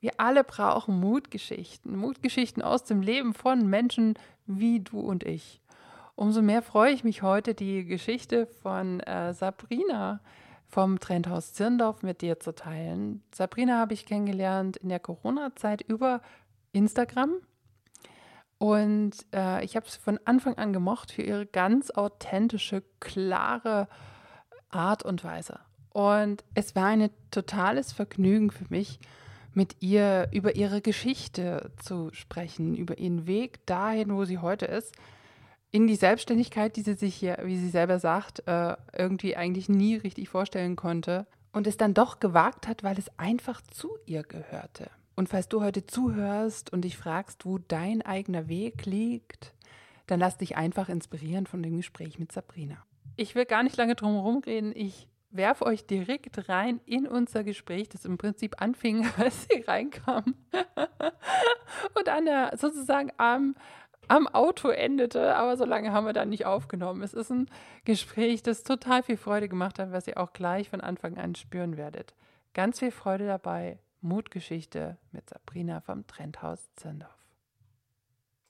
[0.00, 4.14] Wir alle brauchen Mutgeschichten, Mutgeschichten aus dem Leben von Menschen
[4.46, 5.60] wie du und ich.
[6.16, 10.20] Umso mehr freue ich mich heute, die Geschichte von äh, Sabrina
[10.66, 13.22] vom Trendhaus Zirndorf mit dir zu teilen.
[13.32, 16.22] Sabrina habe ich kennengelernt in der Corona-Zeit über
[16.72, 17.34] Instagram.
[18.58, 23.88] Und äh, ich habe es von Anfang an gemocht für ihre ganz authentische, klare
[24.68, 25.60] Art und Weise.
[25.92, 29.00] Und es war ein totales Vergnügen für mich,
[29.54, 34.94] mit ihr über ihre Geschichte zu sprechen, über ihren Weg dahin, wo sie heute ist,
[35.72, 39.96] in die Selbstständigkeit, die sie sich hier, wie sie selber sagt, äh, irgendwie eigentlich nie
[39.96, 44.90] richtig vorstellen konnte und es dann doch gewagt hat, weil es einfach zu ihr gehörte.
[45.14, 49.52] Und falls du heute zuhörst und dich fragst, wo dein eigener Weg liegt,
[50.06, 52.76] dann lass dich einfach inspirieren von dem Gespräch mit Sabrina.
[53.16, 54.72] Ich will gar nicht lange drum herum reden.
[54.74, 60.34] Ich werfe euch direkt rein in unser Gespräch, das im Prinzip anfing, als sie reinkam
[61.94, 63.54] und an der, sozusagen am,
[64.08, 65.36] am Auto endete.
[65.36, 67.02] Aber so lange haben wir dann nicht aufgenommen.
[67.02, 67.46] Es ist ein
[67.84, 71.76] Gespräch, das total viel Freude gemacht hat, was ihr auch gleich von Anfang an spüren
[71.76, 72.14] werdet.
[72.52, 73.78] Ganz viel Freude dabei.
[74.02, 77.16] Mutgeschichte mit Sabrina vom Trendhaus Zirndorf.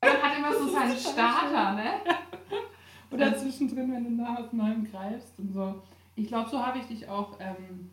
[0.03, 1.91] Man hat immer so seinen Starter, ne?
[3.11, 5.83] Oder zwischendrin, wenn du nach was Neuem greifst und so.
[6.21, 7.91] Ich glaube, so habe ich dich auch ähm,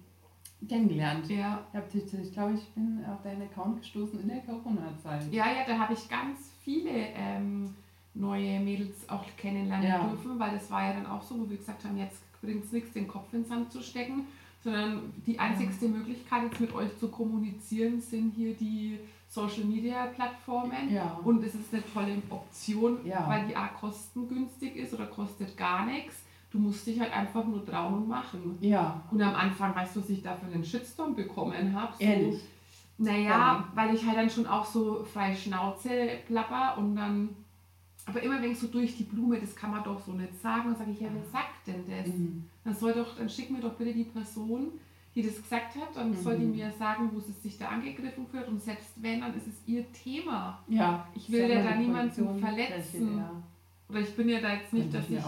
[0.67, 1.30] kennengelernt.
[1.30, 1.66] Ja.
[1.94, 5.31] Ich, ich glaube, ich bin auf deinen Account gestoßen in der Corona-Zeit.
[5.31, 7.73] Ja, ja, da habe ich ganz viele ähm,
[8.14, 10.03] neue Mädels auch kennenlernen ja.
[10.03, 12.72] dürfen, weil das war ja dann auch so, wo wir gesagt haben, jetzt bringt es
[12.73, 14.28] nichts, den Kopf ins Sand zu stecken,
[14.62, 15.91] sondern die einzigste ja.
[15.91, 20.94] Möglichkeit, jetzt mit euch zu kommunizieren, sind hier die Social Media Plattformen.
[20.94, 21.17] Ja.
[21.23, 26.27] Und es ist eine tolle Option, weil die A kostengünstig ist oder kostet gar nichts.
[26.58, 28.58] Du musst dich halt einfach nur trauen und machen.
[28.61, 29.00] Ja.
[29.11, 31.94] Und am Anfang, weißt du, was ich da für einen Shitstorm bekommen habe?
[31.94, 32.41] So, Ehrlich?
[32.97, 33.75] Naja, ähm.
[33.75, 35.89] weil ich halt dann schon auch so frei Schnauze
[36.25, 37.30] plapper und dann,
[38.08, 40.69] aber immer wenn ich so durch die Blume, das kann man doch so nicht sagen,
[40.69, 42.07] dann sage ich, ja, wer sagt denn das?
[42.07, 42.46] Mhm.
[42.63, 44.72] Dann soll doch, dann schick mir doch bitte die Person,
[45.13, 46.16] die das gesagt hat, dann mhm.
[46.16, 46.56] soll die mhm.
[46.56, 49.85] mir sagen, wo sie sich da angegriffen fühlt und selbst wenn, dann ist es ihr
[49.94, 50.63] Thema.
[50.67, 51.07] Ja.
[51.13, 53.19] Ich will ja da niemanden verletzen.
[53.19, 53.44] Ja.
[53.90, 55.20] Oder ich bin ja da jetzt nicht, dass ich,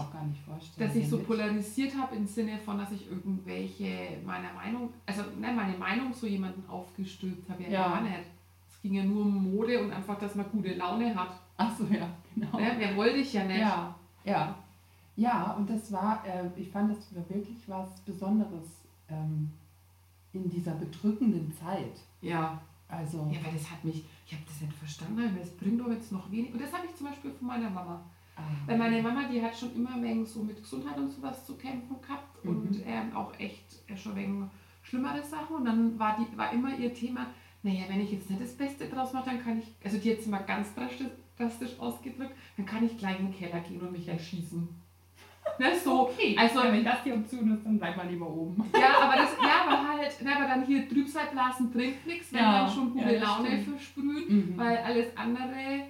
[0.76, 5.50] dass ich so polarisiert habe im Sinne von, dass ich irgendwelche meiner Meinung, also ne,
[5.52, 8.14] meine Meinung so jemanden aufgestülpt habe, ja, ja gar nicht.
[8.68, 11.40] Es ging ja nur um Mode und einfach, dass man gute Laune hat.
[11.56, 12.58] Ach so, ja, genau.
[12.58, 13.60] Ne, wer wollte ich ja nicht.
[13.60, 13.94] Ja,
[14.24, 14.54] ja.
[15.16, 18.66] Ja, und das war, äh, ich fand, das wirklich was Besonderes
[19.08, 19.50] ähm,
[20.32, 22.00] in dieser bedrückenden Zeit.
[22.22, 22.60] Ja.
[22.88, 23.18] Also.
[23.30, 26.12] Ja, weil das hat mich, ich habe das nicht verstanden, weil es bringt doch jetzt
[26.12, 26.52] noch wenig.
[26.52, 28.02] Und das habe ich zum Beispiel von meiner Mama.
[28.66, 31.96] Weil meine Mama, die hat schon immer wegen so mit Gesundheit und sowas zu kämpfen
[32.00, 32.50] gehabt mhm.
[32.50, 34.50] und ähm, auch echt äh, schon wegen
[34.82, 35.56] schlimmere Sachen.
[35.56, 37.26] Und dann war, die, war immer ihr Thema,
[37.62, 40.26] naja, wenn ich jetzt nicht das Beste draus mache, dann kann ich, also die jetzt
[40.28, 44.08] mal ganz drastisch, drastisch ausgedrückt, dann kann ich gleich in den Keller gehen und mich
[44.08, 44.68] erschießen.
[45.58, 46.36] Ne, so, okay.
[46.38, 48.64] also, ja, wenn das die Option ist, dann bleib mal lieber oben.
[48.72, 52.62] Ja, aber das, ja, aber halt, ne, aber dann hier Trübsalblasen bringt nichts, wenn ja,
[52.62, 53.64] man schon gute ja, Laune stimmt.
[53.64, 54.54] versprüht, mhm.
[54.56, 55.86] weil alles andere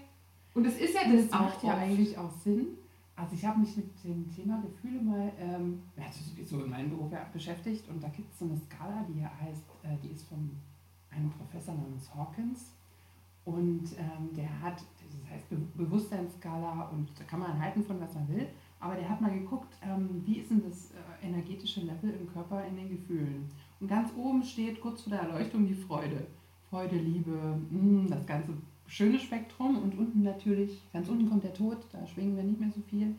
[0.54, 2.68] und es ist ja das, das macht ja eigentlich auch Sinn.
[3.16, 5.82] Also ich habe mich mit dem Thema Gefühle mal ähm,
[6.46, 9.64] so in meinem Beruf ja, beschäftigt und da gibt es so eine Skala, die heißt,
[9.82, 10.50] äh, die ist von
[11.10, 12.72] einem Professor namens Hawkins
[13.44, 18.14] und ähm, der hat, das heißt Be Bewusstseinsskala und da kann man halten von was
[18.14, 22.10] man will, aber der hat mal geguckt, ähm, wie ist denn das äh, energetische Level
[22.10, 23.50] im Körper in den Gefühlen.
[23.78, 26.26] Und ganz oben steht kurz vor der Erleuchtung die Freude.
[26.70, 28.52] Freude, Liebe, mh, mm, das ganze
[28.90, 32.70] schönes Spektrum und unten natürlich, ganz unten kommt der Tod, da schwingen wir nicht mehr
[32.70, 33.14] so viel,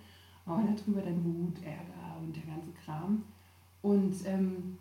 [0.45, 3.23] aber darüber dann Wut, Ärger und der ganze Kram.
[3.81, 4.77] Und, ähm,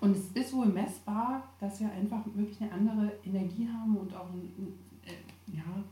[0.00, 4.30] und es ist wohl messbar, dass wir einfach wirklich eine andere Energie haben und auch
[4.30, 4.72] ein,
[5.04, 5.84] äh, ja,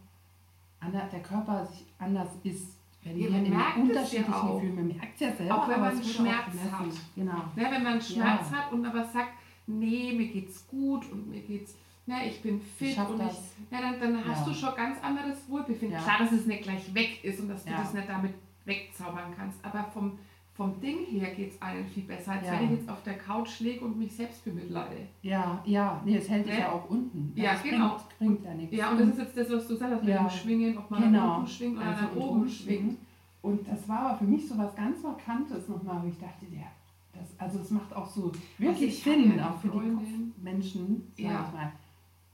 [1.12, 2.78] der Körper sich anders ist.
[3.04, 6.02] Wenn ja, man merkt unterschiedlichen ja Gefühlen, man merkt es ja selber, auch wenn man
[6.02, 6.86] Schmerz hat.
[7.14, 7.44] Genau.
[7.56, 8.58] Ja, wenn man Schmerz ja.
[8.58, 9.32] hat und aber sagt,
[9.66, 11.76] nee, mir geht's gut und mir geht's
[12.08, 15.38] ja, ich bin fit ich und ich, ja, dann, dann hast du schon ganz anderes
[15.47, 15.98] Wohlbefinden.
[15.98, 16.03] Ja.
[16.03, 17.77] Klar, dass es nicht gleich weg ist und dass du ja.
[17.77, 18.33] das nicht damit
[18.65, 20.18] wegzaubern kannst, aber vom,
[20.54, 23.60] vom Ding her geht es allen viel besser, als wenn ich jetzt auf der Couch
[23.60, 25.06] lege und mich selbst bemitleide.
[25.21, 27.30] Ja, ja, nee, es hält dich ja auch unten.
[27.34, 27.88] Ja, das genau.
[27.88, 28.77] Bringt, bringt ja nichts.
[28.77, 31.27] Ja, und das ist jetzt das, was du sagst, mit dem Schwingen, ob man genau.
[31.27, 32.98] nach unten schwingt oder also nach oben schwingt.
[33.42, 36.66] Und das war aber für mich so was ganz Markantes nochmal, wo ich dachte, ja,
[37.12, 41.44] das, also es macht auch so wirklich also Sinn, auch für die Kopfmenschen, sag ja.
[41.47, 41.72] ich mal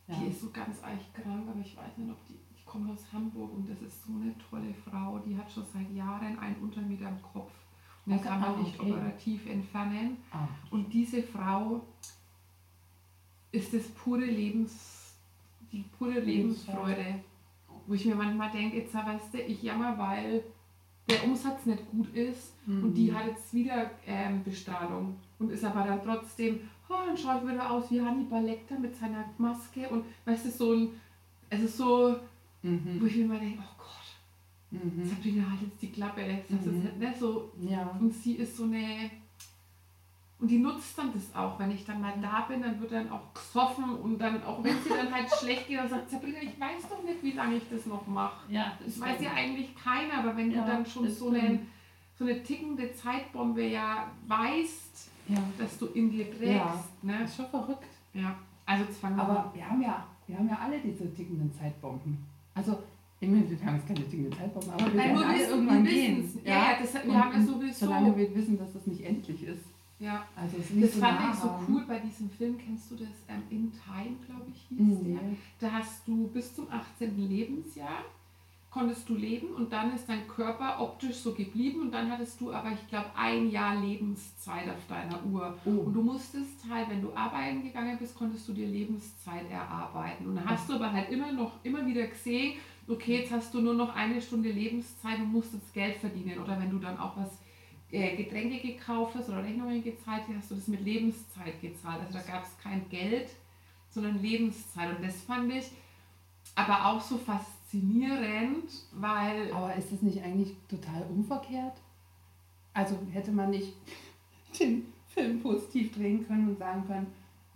[0.08, 0.14] ja.
[0.18, 2.38] Die ist so ganz eichkrank, aber ich weiß nicht, ob die.
[2.56, 5.18] Ich komme aus Hamburg und das ist so eine tolle Frau.
[5.18, 7.52] Die hat schon seit Jahren einen Untermeter im Kopf.
[8.06, 8.92] Und den kann man nicht okay.
[8.92, 10.16] operativ entfernen.
[10.32, 10.48] Ah.
[10.70, 11.82] Und diese Frau
[13.52, 15.14] ist das pure Lebens,
[15.70, 17.22] die pure Lebensfreude.
[17.86, 20.42] Wo ich mir manchmal denke, jetzt weißt du, ich jammer, weil
[21.08, 22.84] der Umsatz nicht gut ist Mhm.
[22.84, 27.46] und die hat jetzt wieder ähm, Bestrahlung und ist aber dann trotzdem, oh, dann schaut
[27.46, 30.88] wieder aus wie Hannibal Lecter mit seiner Maske und weißt du, so ein,
[31.50, 32.16] es ist so,
[32.62, 33.06] wo Mhm.
[33.06, 35.04] ich mir immer denke, oh Gott, Mhm.
[35.08, 36.82] Sabrina hat jetzt die Klappe, das ist Mhm.
[36.82, 37.96] nicht, ne, so, Ja.
[38.00, 39.10] und sie ist so eine,
[40.40, 43.10] und die nutzt dann das auch, wenn ich dann mal da bin, dann wird dann
[43.10, 46.58] auch gesoffen und dann, auch wenn sie dann halt schlecht geht, dann sagt Sabrina, ich
[46.60, 48.50] weiß doch nicht, wie lange ich das noch mache.
[48.52, 51.68] Ja, Das weiß ja eigentlich keiner, aber wenn Ja, du dann schon das so, einen,
[52.18, 55.38] so eine tickende Zeitbombe ja weißt, Ja.
[55.58, 56.42] dass du in dir trägst.
[56.56, 56.84] Ja.
[57.02, 57.18] Ne?
[57.20, 57.84] Das ist schon verrückt.
[58.12, 58.36] Ja.
[58.66, 62.18] Also wir Aber wir haben ja, wir haben ja alle diese tickenden Zeitbomben.
[62.54, 62.78] Also,
[63.20, 66.40] ich meine, wir haben jetzt keine tickenden Zeitbomben, aber wir Nein, werden alle irgendwann gehen.
[66.44, 69.42] Ja, ja, das- wir Und- haben und sowieso- Solange wir wissen, dass das nicht endlich
[69.44, 69.64] ist.
[69.98, 70.24] Ja.
[70.36, 72.58] Also es nicht Das so fand nah ich so cool bei diesem Film.
[72.58, 73.08] Kennst du das?
[73.28, 75.04] Ähm, In Time, glaube ich, hieß Mhm.
[75.04, 75.20] der.
[75.60, 77.28] Da hast du bis zum 18.
[77.28, 78.04] Lebensjahr
[78.74, 82.52] konntest du leben und dann ist dein Körper optisch so geblieben und dann hattest du
[82.52, 85.56] aber, ich glaube, ein Jahr Lebenszeit auf deiner Uhr.
[85.64, 85.70] Oh.
[85.70, 90.26] Und du musstest halt, wenn du arbeiten gegangen bist, konntest du dir Lebenszeit erarbeiten.
[90.26, 93.60] Und dann hast du aber halt immer noch, immer wieder gesehen, okay, jetzt hast du
[93.60, 96.40] nur noch eine Stunde Lebenszeit und musst jetzt Geld verdienen.
[96.40, 97.30] Oder wenn du dann auch was
[97.92, 102.00] äh, Getränke gekauft hast oder Rechnungen gezahlt hast, hast du das mit Lebenszeit gezahlt.
[102.00, 103.30] Also da gab es kein Geld,
[103.88, 104.96] sondern Lebenszeit.
[104.96, 105.66] Und das fand ich
[106.56, 107.18] aber auch so
[107.74, 111.74] faszinierend, weil Aber ist das nicht eigentlich total umverkehrt?
[112.72, 113.72] Also hätte man nicht
[114.60, 117.06] den Film positiv drehen können und sagen können,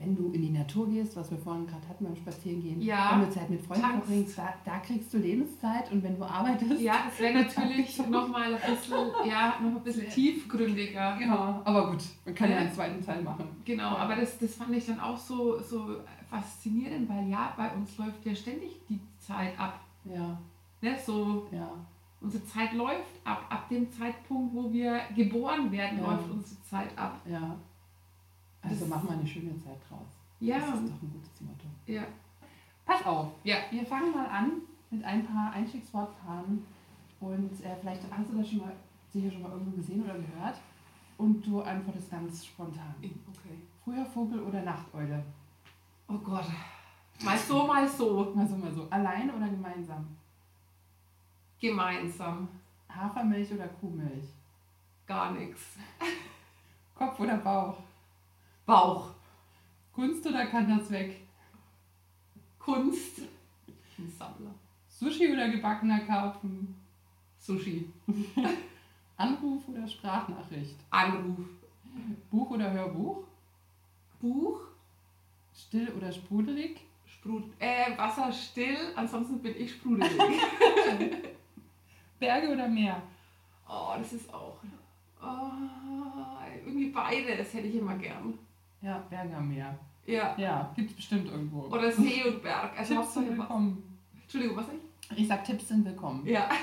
[0.00, 3.26] wenn du in die Natur gehst, was wir vorhin gerade hatten beim Spazierengehen, Ja, wenn
[3.26, 4.06] du Zeit mit Freunden tankst.
[4.06, 6.80] verbringst, da, da kriegst du Lebenszeit und wenn du arbeitest.
[6.80, 8.96] ja, das wäre natürlich nochmal ein bisschen,
[9.28, 11.18] ja, noch ein bisschen tiefgründiger.
[11.20, 12.62] Ja, aber gut, man kann ja Ja.
[12.62, 13.48] einen zweiten Teil machen.
[13.64, 13.96] Genau, Ja.
[13.96, 15.96] aber das, das fand ich dann auch so, so
[16.30, 19.80] faszinierend, weil ja, bei uns läuft ja ständig die Zeit ab.
[20.14, 20.38] Ja,
[20.80, 20.96] Ne?
[21.04, 21.68] So, ja.
[22.20, 23.44] unsere Zeit läuft ab.
[23.48, 26.06] Ab dem Zeitpunkt, wo wir geboren werden, Ja.
[26.12, 27.20] läuft unsere Zeit ab.
[27.26, 27.56] Ja.
[28.62, 30.06] Also Das- mach mal eine schöne Zeit draus.
[30.40, 31.64] Ja, Das ist doch ein gutes Motto.
[31.86, 32.02] ja.
[32.84, 33.56] Pass auf, Ja.
[33.70, 34.52] wir fangen mal an
[34.90, 36.64] mit ein paar Einstiegswortpaaren.
[37.20, 38.72] Und äh, vielleicht hast du das schon mal,
[39.12, 40.58] sicher schon mal irgendwo gesehen oder gehört.
[41.18, 42.94] Und du antwortest ganz spontan.
[43.02, 43.58] Okay.
[43.84, 45.24] Früher Vogel oder Nachteule?
[46.08, 46.46] Oh Gott.
[47.20, 48.32] Mal so, mal so.
[48.34, 48.86] Mal so, mal so.
[48.90, 50.06] Allein oder gemeinsam?
[51.60, 52.48] Gemeinsam.
[52.88, 54.28] Hafermilch oder Kuhmilch?
[55.06, 55.76] Gar nichts.
[56.94, 57.78] Kopf oder Bauch?
[58.64, 59.10] Bauch.
[59.92, 61.20] Kunst oder kann das weg?
[62.58, 63.22] Kunst.
[63.98, 64.54] Ein Sammler.
[64.88, 66.74] Sushi oder gebackener Karpfen?
[67.38, 67.92] Sushi.
[69.16, 70.76] Anruf oder Sprachnachricht?
[70.90, 71.38] Anruf.
[72.30, 73.24] Buch oder Hörbuch?
[74.20, 74.60] Buch.
[75.54, 76.87] Still oder sprudelig?
[77.20, 80.12] Sprud äh, Wasser still, ansonsten bin ich sprudelig.
[82.18, 83.02] Berge oder Meer?
[83.68, 84.56] oh, das ist auch.
[85.20, 85.50] Oh,
[86.64, 88.38] irgendwie beides hätte ich immer gern.
[88.80, 89.76] Ja, Berge am Meer.
[90.06, 90.34] Ja.
[90.38, 91.62] Ja, gibt's bestimmt irgendwo.
[91.62, 92.78] Oder See und Berg.
[92.78, 93.38] Also Tipps sind Hauptsache was.
[93.38, 93.98] willkommen.
[94.22, 95.18] Entschuldigung, was ich?
[95.18, 96.26] Ich sag, Tipps sind willkommen.
[96.26, 96.48] Ja.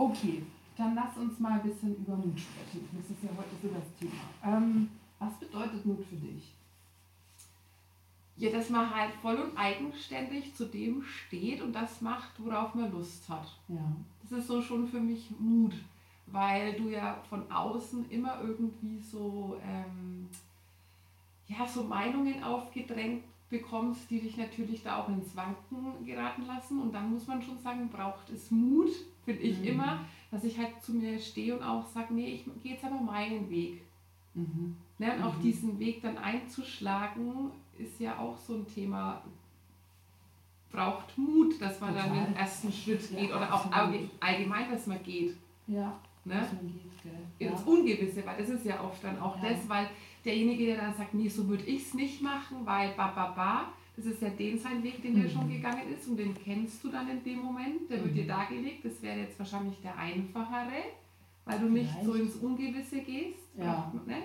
[0.00, 0.42] Okay,
[0.76, 2.88] dann lass uns mal ein bisschen über Mut sprechen.
[2.92, 4.22] Das ist ja heute so das Thema.
[4.56, 4.88] Ähm,
[5.18, 6.54] was bedeutet Mut für dich?
[8.38, 12.92] Ja, dass man halt voll und eigenständig zu dem steht und das macht, worauf man
[12.92, 13.52] Lust hat.
[13.68, 13.92] Ja.
[14.22, 15.74] Das ist so schon für mich Mut,
[16.26, 20.28] weil du ja von außen immer irgendwie so, ähm,
[21.48, 26.80] ja, so Meinungen aufgedrängt bekommst, die dich natürlich da auch ins Wanken geraten lassen.
[26.80, 28.90] Und dann muss man schon sagen, braucht es Mut,
[29.24, 29.64] finde ich Mhm.
[29.64, 33.00] immer, dass ich halt zu mir stehe und auch sage, nee, ich gehe jetzt aber
[33.00, 33.80] meinen Weg.
[34.34, 34.76] Mhm.
[34.98, 35.14] Ne?
[35.16, 35.42] Und auch Mhm.
[35.42, 39.22] diesen Weg dann einzuschlagen, ist ja auch so ein Thema,
[40.70, 42.26] braucht Mut, dass man dann Total.
[42.26, 43.74] den ersten Schritt Ja, geht oder auch absolut.
[43.74, 45.34] allge- allgemein, dass man geht.
[45.66, 46.34] Ja, Ne?
[46.40, 47.48] dass man geht, gell?
[47.48, 47.66] Ins Ja.
[47.66, 49.50] Ungewisse, weil das ist ja oft dann auch Ja.
[49.50, 49.88] das, weil
[50.24, 53.64] derjenige, der dann sagt, nee, so würde ich es nicht machen, weil ba, ba, ba,
[53.96, 55.30] das ist ja den sein Weg, den Mhm.
[55.30, 58.16] schon gegangen ist und den kennst du dann in dem Moment, der wird Mhm.
[58.16, 60.82] dir dargelegt, das wäre jetzt wahrscheinlich der einfachere,
[61.46, 62.34] weil du nicht so Vielleicht.
[62.34, 63.38] ins Ungewisse gehst.
[63.56, 63.90] Ja.
[64.06, 64.16] Ne?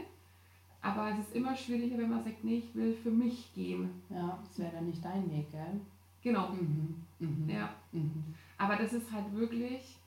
[0.84, 3.90] Aber es ist immer schwieriger, wenn man sagt, nee, ich will für mich gehen.
[4.10, 5.80] Ja, das wäre dann nicht dein Weg, gell?
[6.22, 6.50] Genau.
[6.50, 6.96] Mhm.
[7.20, 7.50] Mhm.
[7.50, 7.70] Ja.
[7.94, 8.12] Mhm.
[8.58, 9.98] Aber das ist halt wirklich,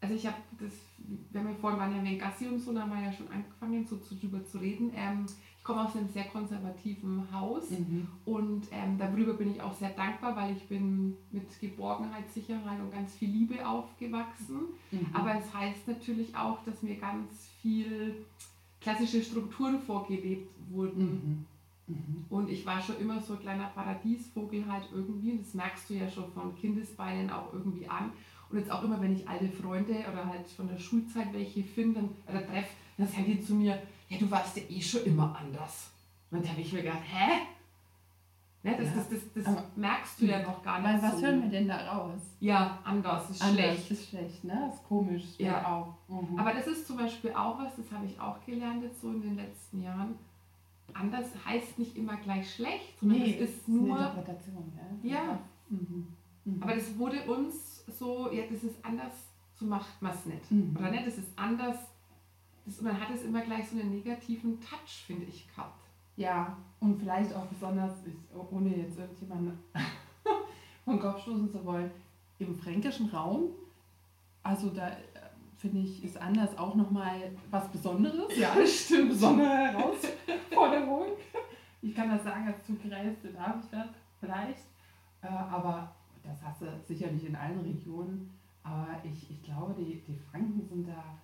[0.00, 0.72] also ich habe das,
[1.30, 3.12] wir haben ja vorhin waren ja in den Gassi und so, da haben wir ja
[3.12, 4.92] schon angefangen, so zu, drüber zu reden.
[4.94, 5.26] Ähm,
[5.58, 8.08] ich komme aus einem sehr konservativen Haus Mhm.
[8.24, 12.90] und ähm, darüber bin ich auch sehr dankbar, weil ich bin mit Geborgenheit, Sicherheit und
[12.92, 14.60] ganz viel Liebe aufgewachsen.
[14.90, 15.06] Mhm.
[15.14, 18.26] Aber es heißt natürlich auch, dass mir ganz viel
[18.82, 21.46] klassische Strukturen vorgelebt wurden.
[21.86, 21.94] Mhm.
[21.94, 22.24] Mhm.
[22.30, 25.32] Und ich war schon immer so ein kleiner Paradiesvogel halt irgendwie.
[25.32, 28.12] Und das merkst du ja schon von Kindesbeinen auch irgendwie an.
[28.50, 32.08] Und jetzt auch immer, wenn ich alte Freunde oder halt von der Schulzeit welche finde
[32.28, 35.90] oder treffe, dann sagen die zu mir, ja, du warst ja eh schon immer anders.
[36.30, 37.46] Und dann habe ich mir gedacht, hä?
[38.64, 38.94] Ne, das, ja.
[38.94, 40.88] das, das, das merkst du ja noch gar nicht.
[40.88, 41.26] Weil was so.
[41.26, 42.20] hören wir denn da raus?
[42.38, 43.90] Ja, anders ist anders schlecht.
[43.90, 44.66] ist schlecht, ne?
[44.66, 45.24] Das ist komisch.
[45.38, 45.66] Ja.
[45.66, 45.96] Auch.
[46.08, 46.38] Mhm.
[46.38, 49.20] Aber das ist zum Beispiel auch was, das habe ich auch gelernt jetzt so in
[49.20, 50.14] den letzten Jahren.
[50.94, 53.96] Anders heißt nicht immer gleich schlecht, sondern nee, es ist nur.
[53.96, 55.10] Eine Interpretation, ja.
[55.10, 55.38] ja.
[55.68, 56.06] Mhm.
[56.44, 56.62] Mhm.
[56.62, 59.12] Aber das wurde uns so, ja, das ist anders,
[59.54, 60.50] so macht man es nicht.
[60.52, 60.76] Mhm.
[60.78, 61.78] Oder ne, das ist anders.
[62.64, 65.81] Das, man hat es immer gleich so einen negativen Touch, finde ich, gehabt.
[66.16, 67.92] Ja, und vielleicht auch besonders,
[68.50, 69.58] ohne jetzt irgendjemanden
[70.84, 71.90] vom Kopf stoßen zu wollen,
[72.38, 73.50] im fränkischen Raum,
[74.42, 74.96] also da äh,
[75.56, 78.36] finde ich, ist anders auch nochmal was Besonderes.
[78.36, 79.10] Ja, stimmt.
[79.10, 81.06] Besondere Herausforderung.
[81.80, 83.86] Ich kann das sagen, als Zugreiste darf ich das
[84.18, 84.66] vielleicht.
[85.22, 85.92] Äh, aber
[86.24, 88.30] das hast du sicherlich in allen Regionen.
[88.64, 91.18] Aber ich, ich glaube, die, die Franken sind da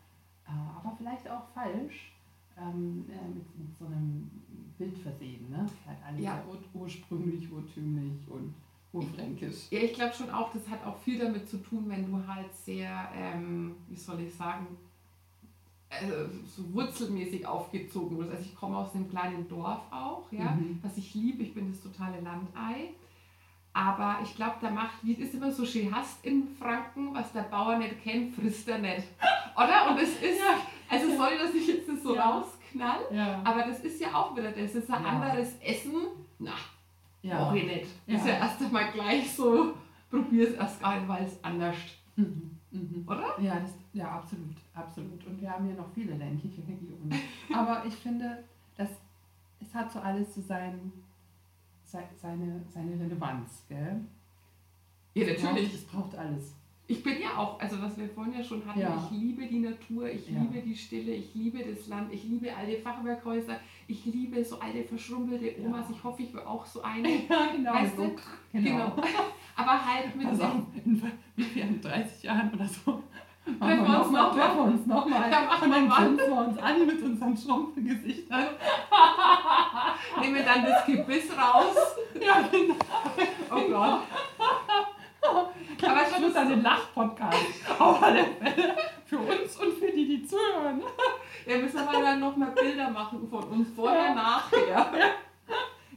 [0.49, 2.12] äh, aber vielleicht auch falsch
[2.59, 4.30] ähm, mit, mit so einem
[4.78, 5.50] Bild versehen.
[5.50, 5.66] Ne?
[5.87, 6.42] Halt alles ja.
[6.49, 8.54] ur ursprünglich, urtümlich und
[8.92, 9.70] urfränkisch.
[9.70, 12.52] Ja, ich glaube schon auch, das hat auch viel damit zu tun, wenn du halt
[12.54, 14.66] sehr, ähm, wie soll ich sagen,
[15.90, 16.04] äh,
[16.47, 18.37] so wurzelmäßig aufgezogen wurdest.
[18.37, 20.78] Also ich komme aus einem kleinen Dorf auch, ja, mhm.
[20.82, 22.90] was ich liebe, ich bin das totale Landei.
[23.73, 27.32] Aber ich glaube, da macht, wie es ist immer so schön hast in Franken, was
[27.32, 29.06] der Bauer nicht kennt, frisst er nicht.
[29.56, 29.90] Oder?
[29.90, 30.40] Und es ist,
[30.88, 32.44] also sorry, dass ich jetzt das so ja.
[32.68, 33.40] Rausknall, ja.
[33.44, 34.72] aber das ist ja auch wieder das.
[34.72, 35.08] Das ist ein ja.
[35.08, 35.94] anderes Essen.
[36.38, 36.52] Na,
[37.22, 37.44] ja.
[37.44, 37.87] brauche ich nicht.
[38.06, 38.16] Ja.
[38.16, 39.75] Ist ja erst einmal gleich so,
[40.10, 41.76] probier es erst gar nicht, weil es anders.
[42.16, 42.50] Mhm.
[42.70, 43.04] Mhm.
[43.06, 43.40] Oder?
[43.40, 45.25] Ja, das, ja, absolut, absolut.
[45.26, 47.14] Und wir haben hier noch viele ländliche Regionen.
[47.54, 48.44] aber ich finde,
[48.76, 48.90] dass
[49.60, 50.92] es hat so alles zu sein,
[51.84, 54.00] seine, seine Relevanz, gell?
[55.14, 55.75] Ja, natürlich.
[55.75, 56.54] Es braucht alles
[56.90, 58.97] ich bin ja auch, also was wir vorhin ja schon hatten, ja.
[58.97, 60.40] ich liebe die Natur, ich ja.
[60.40, 64.83] liebe die Stille, ich liebe das Land, ich liebe alte Fachwerkhäuser, ich liebe so alte
[64.85, 65.95] verschrumpelte Omas, ja.
[65.95, 67.09] ich hoffe, ich will auch so eine.
[67.28, 67.75] Ja, genau.
[67.75, 68.16] Weißt du?
[68.52, 68.95] genau.
[68.95, 68.97] genau.
[69.57, 70.45] Aber halt mit also
[70.85, 71.02] in,
[71.37, 73.02] in 30 Jahren oder so.
[73.59, 74.30] Treffen wir uns nochmal.
[74.30, 75.25] Treffen wir uns nochmal.
[75.62, 78.47] Und dann grinsen wir uns an mit unseren Schrumpfgesichtern.
[80.21, 81.76] Nehmen wir dann das Gebiss raus.
[82.21, 82.75] Ja, genau.
[83.50, 84.00] Oh Gott.
[85.88, 87.37] Aber es wird dann ein Lach-Podcast.
[87.78, 88.76] Auf alle Fälle.
[89.04, 90.83] Für uns und für die, die zuhören.
[91.47, 94.14] Ja, müssen wir dann nochmal Bilder machen von uns vorher, ja.
[94.14, 94.87] nachher.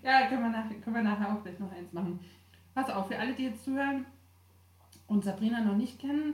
[0.03, 2.19] Ja, ja können, wir nachher, können wir nachher auch gleich noch eins machen.
[2.73, 4.05] Pass auf, für alle, die jetzt zuhören
[5.05, 6.33] und Sabrina noch nicht kennen,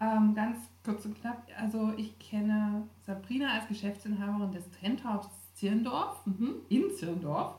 [0.00, 1.42] ähm, ganz kurz und knapp.
[1.58, 6.56] Also ich kenne Sabrina als Geschäftsinhaberin des Trendhauses Zirndorf, mhm.
[6.68, 7.56] in Zirndorf.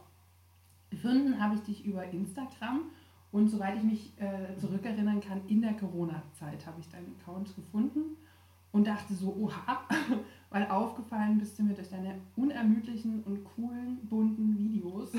[0.89, 2.83] Gefunden habe ich dich über Instagram
[3.31, 8.17] und soweit ich mich äh, zurückerinnern kann, in der Corona-Zeit habe ich deinen Account gefunden
[8.71, 9.81] und dachte so, oha,
[10.49, 15.09] weil aufgefallen bist du mir durch deine unermüdlichen und coolen, bunten Videos,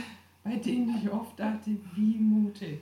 [0.45, 2.81] bei denen ich oft dachte, wie mutig.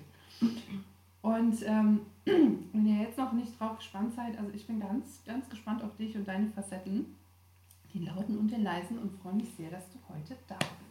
[1.20, 5.48] Und ähm, wenn ihr jetzt noch nicht drauf gespannt seid, also ich bin ganz, ganz
[5.48, 7.16] gespannt auf dich und deine Facetten,
[7.92, 10.87] die lauten und den leisen und freue mich sehr, dass du heute da bist.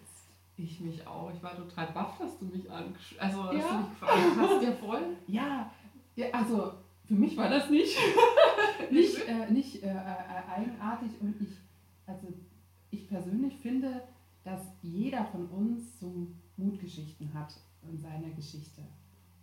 [0.58, 1.32] Ich mich auch.
[1.32, 3.72] Ich war total baff, dass du mich angesch also, dass ja.
[3.72, 4.64] du mich gefragt hast.
[4.64, 5.02] Ja, voll.
[5.28, 5.72] Ja.
[6.16, 6.74] ja, also
[7.06, 7.98] für mich war das nicht,
[8.92, 11.58] nicht, äh, nicht äh, äh, eigenartig und ich,
[12.06, 12.28] also
[12.90, 14.02] ich persönlich finde,
[14.44, 18.82] dass jeder von uns so Mutgeschichten hat in seiner Geschichte.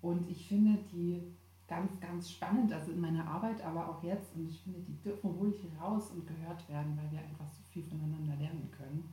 [0.02, 1.22] Und ich finde die
[1.66, 4.34] ganz, ganz spannend, also in meiner Arbeit, aber auch jetzt.
[4.34, 7.84] Und ich finde, die dürfen ruhig raus und gehört werden, weil wir einfach so viel
[7.84, 9.08] voneinander lernen können.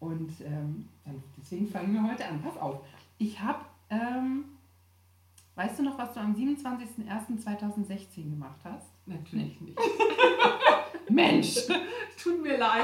[0.00, 2.40] Und ähm, dann, deswegen fangen wir heute an.
[2.42, 2.80] Pass auf.
[3.18, 4.44] Ich habe, ähm,
[5.54, 8.90] weißt du noch, was du am 27.01.2016 gemacht hast?
[9.06, 9.78] Natürlich nicht.
[11.08, 11.66] Mensch,
[12.22, 12.82] tut mir leid.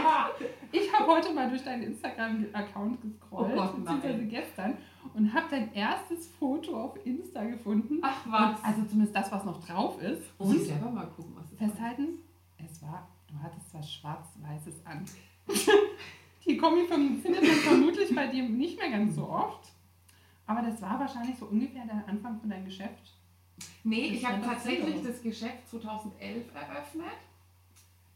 [0.70, 4.78] Ich habe heute mal durch deinen Instagram-Account gescrollt, oh beziehungsweise gestern,
[5.14, 7.98] und habe dein erstes Foto auf Insta gefunden.
[8.00, 8.58] Ach was.
[8.60, 10.22] Und also zumindest das, was noch drauf ist.
[10.38, 12.20] Und ich selber mal gucken, was es Festhalten,
[12.64, 15.04] es war, du hattest was Schwarz-Weißes an.
[16.46, 19.72] Die Kombi findet man vermutlich bei dir nicht mehr ganz so oft.
[20.46, 23.14] Aber das war wahrscheinlich so ungefähr der Anfang von deinem Geschäft.
[23.84, 27.06] Nee, ich habe tatsächlich das Geschäft 2011 eröffnet.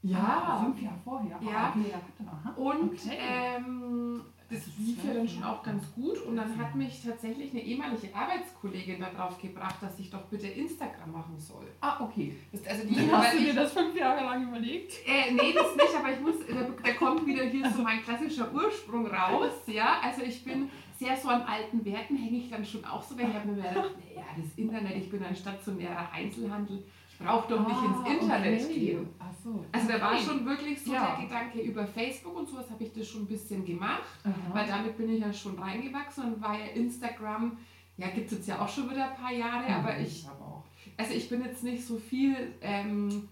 [0.02, 1.38] Ja, ah, fünf Jahre vorher.
[1.40, 1.74] Ja.
[1.74, 3.18] Okay, ja Und okay.
[3.20, 7.60] ähm, das lief ja dann schon auch ganz gut und dann hat mich tatsächlich eine
[7.60, 11.66] ehemalige Arbeitskollegin darauf gebracht, dass ich doch bitte Instagram machen soll.
[11.80, 12.36] Ah, okay.
[12.68, 14.92] Also die, hast du dir das fünf Jahre lang überlegt?
[15.06, 18.52] Äh, nee, das nicht, aber ich muss, da, da kommt wieder hier so mein klassischer
[18.54, 19.52] Ursprung raus.
[19.66, 23.18] Ja, also ich bin sehr so an alten Werten hänge ich dann schon auch so,
[23.18, 26.84] weil ich habe mir gedacht, naja, das Internet, ich bin ein stationärer Einzelhandel,
[27.18, 28.74] ich brauche doch nicht Ah, ins Internet okay.
[28.74, 29.08] gehen.
[29.42, 29.64] So.
[29.72, 31.16] Also da war schon wirklich so Ja.
[31.16, 34.32] der Gedanke über Facebook und sowas habe ich das schon ein bisschen gemacht, Aha.
[34.52, 37.56] weil damit bin ich ja schon reingewachsen und war ja Instagram,
[37.96, 40.64] ja gibt es jetzt ja auch schon wieder ein paar Jahre, aber ich, aber auch.
[40.96, 43.28] also ich bin jetzt nicht so viel ähm,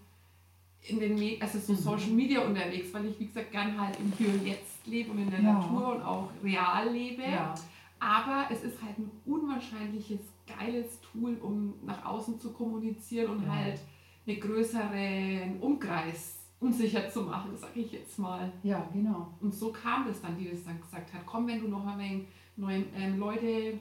[0.83, 1.77] in den Me also so Mhm.
[1.77, 5.19] Social Media unterwegs, weil ich wie gesagt gern halt im Hier und Jetzt lebe und
[5.19, 5.53] in der Ja.
[5.53, 7.23] Natur und auch real lebe.
[7.23, 7.53] Ja.
[7.99, 13.55] Aber es ist halt ein unwahrscheinliches, geiles Tool, um nach außen zu kommunizieren und Ja.
[13.55, 13.79] halt
[14.27, 18.51] einen größeren Umkreis unsicher zu machen, sage ich jetzt mal.
[18.63, 19.27] ja, genau.
[19.41, 21.99] Und so kam das dann, die das dann gesagt hat, komm, wenn du noch ein
[21.99, 23.79] wenig neue ähm, Leute,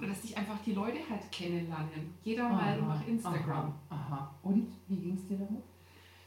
[0.00, 2.14] dass dich einfach die Leute halt kennenlernen.
[2.22, 3.72] Jeder mal nach Instagram.
[3.90, 4.34] Aha, aha.
[4.42, 5.62] Und wie ging es dir damit?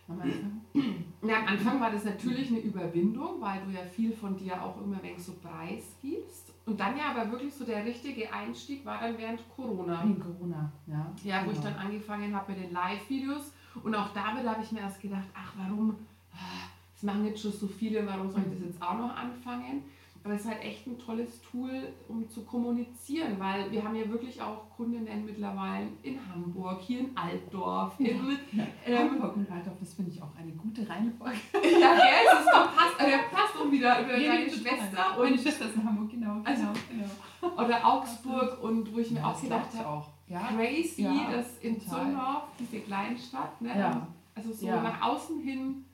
[0.08, 0.62] Am Anfang?
[1.24, 4.82] Ja, am Anfang war das natürlich eine Überwindung, weil du ja viel von dir auch
[4.82, 6.51] immer wenn so preisgibst.
[6.66, 10.04] Und dann ja aber wirklich so der richtige Einstieg war dann während Corona.
[10.04, 11.12] Wegen Corona, ja.
[11.24, 11.72] Ja, wo ich genau.
[11.72, 13.54] dann angefangen habe mit den Live-Videos.
[13.84, 15.96] Und auch damit habe ich mir erst gedacht, ach warum,
[16.34, 19.84] ah, das machen jetzt schon so viele, warum soll ich das jetzt auch noch anfangen?
[20.24, 24.08] Aber es ist halt echt ein tolles Tool, um zu kommunizieren, weil wir haben ja
[24.08, 28.08] wirklich auch Kundinnen mittlerweile in Hamburg, hier in Altdorf, in,
[28.52, 31.38] Ja, ähm, Hamburg und Altdorf, das finde ich auch eine gute Reihenfolge.
[31.54, 34.50] ja, gell, es ist doch passt, also passt auch wieder über Ja, deine.
[34.52, 36.42] Schwester Meine und, Schwester ist in Hamburg, genau.
[36.44, 37.10] Also- genau,
[37.42, 37.64] genau.
[37.64, 40.06] oder Augsburg und wo ich mir Ja, auch das gedacht habe.
[40.28, 42.06] Ja, crazy, Ja, dass in total.
[42.06, 44.08] Zündorf, diese Kleinstadt, ne, Ja.
[44.36, 44.82] also so Ja.
[44.84, 45.86] nach außen hin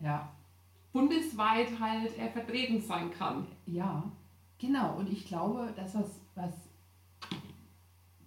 [0.00, 0.28] ja,
[0.94, 3.46] bundesweit halt er vertreten sein kann.
[3.66, 4.04] ja,
[4.58, 4.94] genau.
[4.96, 6.52] Und ich glaube, das, was, was,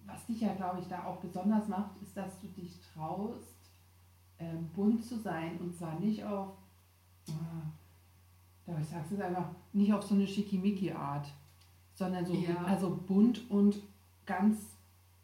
[0.06, 3.56] was dich ja, glaube ich, da auch besonders macht, ist, dass du dich traust,
[4.38, 6.50] ähm, bunt zu sein und zwar nicht auf,
[8.68, 11.28] ja, ich sag's jetzt einfach, nicht auf so eine Schickimicki-Art,
[11.96, 12.64] sondern so, Ja.
[12.66, 13.80] also bunt und
[14.26, 14.58] ganz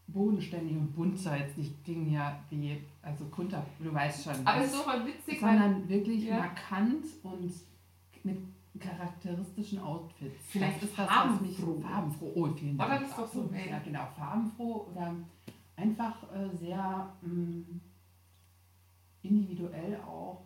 [0.07, 4.47] bodenständig und bunt soll jetzt nicht klingen ja wie, also kunter, du weißt schon.
[4.47, 6.37] Aber es ist voll witzig, weil sondern wirklich Ja.
[6.39, 7.51] markant und
[8.23, 8.37] mit
[8.79, 10.35] charakteristischen Outfits.
[10.47, 12.31] Vielleicht das ist das, was mich farbenfroh.
[12.33, 12.89] Oh, vielen Dank.
[13.01, 13.49] das ist doch so.
[13.69, 15.13] Ja, genau, farbenfroh oder
[15.75, 17.63] einfach äh, sehr mh,
[19.21, 20.41] individuell auch.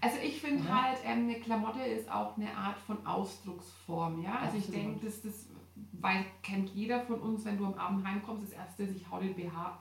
[0.00, 0.82] Also ich finde Ja.
[0.84, 4.38] halt, ähm, eine Klamotte ist auch eine Art von Ausdrucksform, ja.
[4.38, 5.46] Also ich denke, das, das
[5.92, 9.20] weil, kennt jeder von uns, wenn du am Abend heimkommst, das erste ist, ich hau
[9.20, 9.78] den BH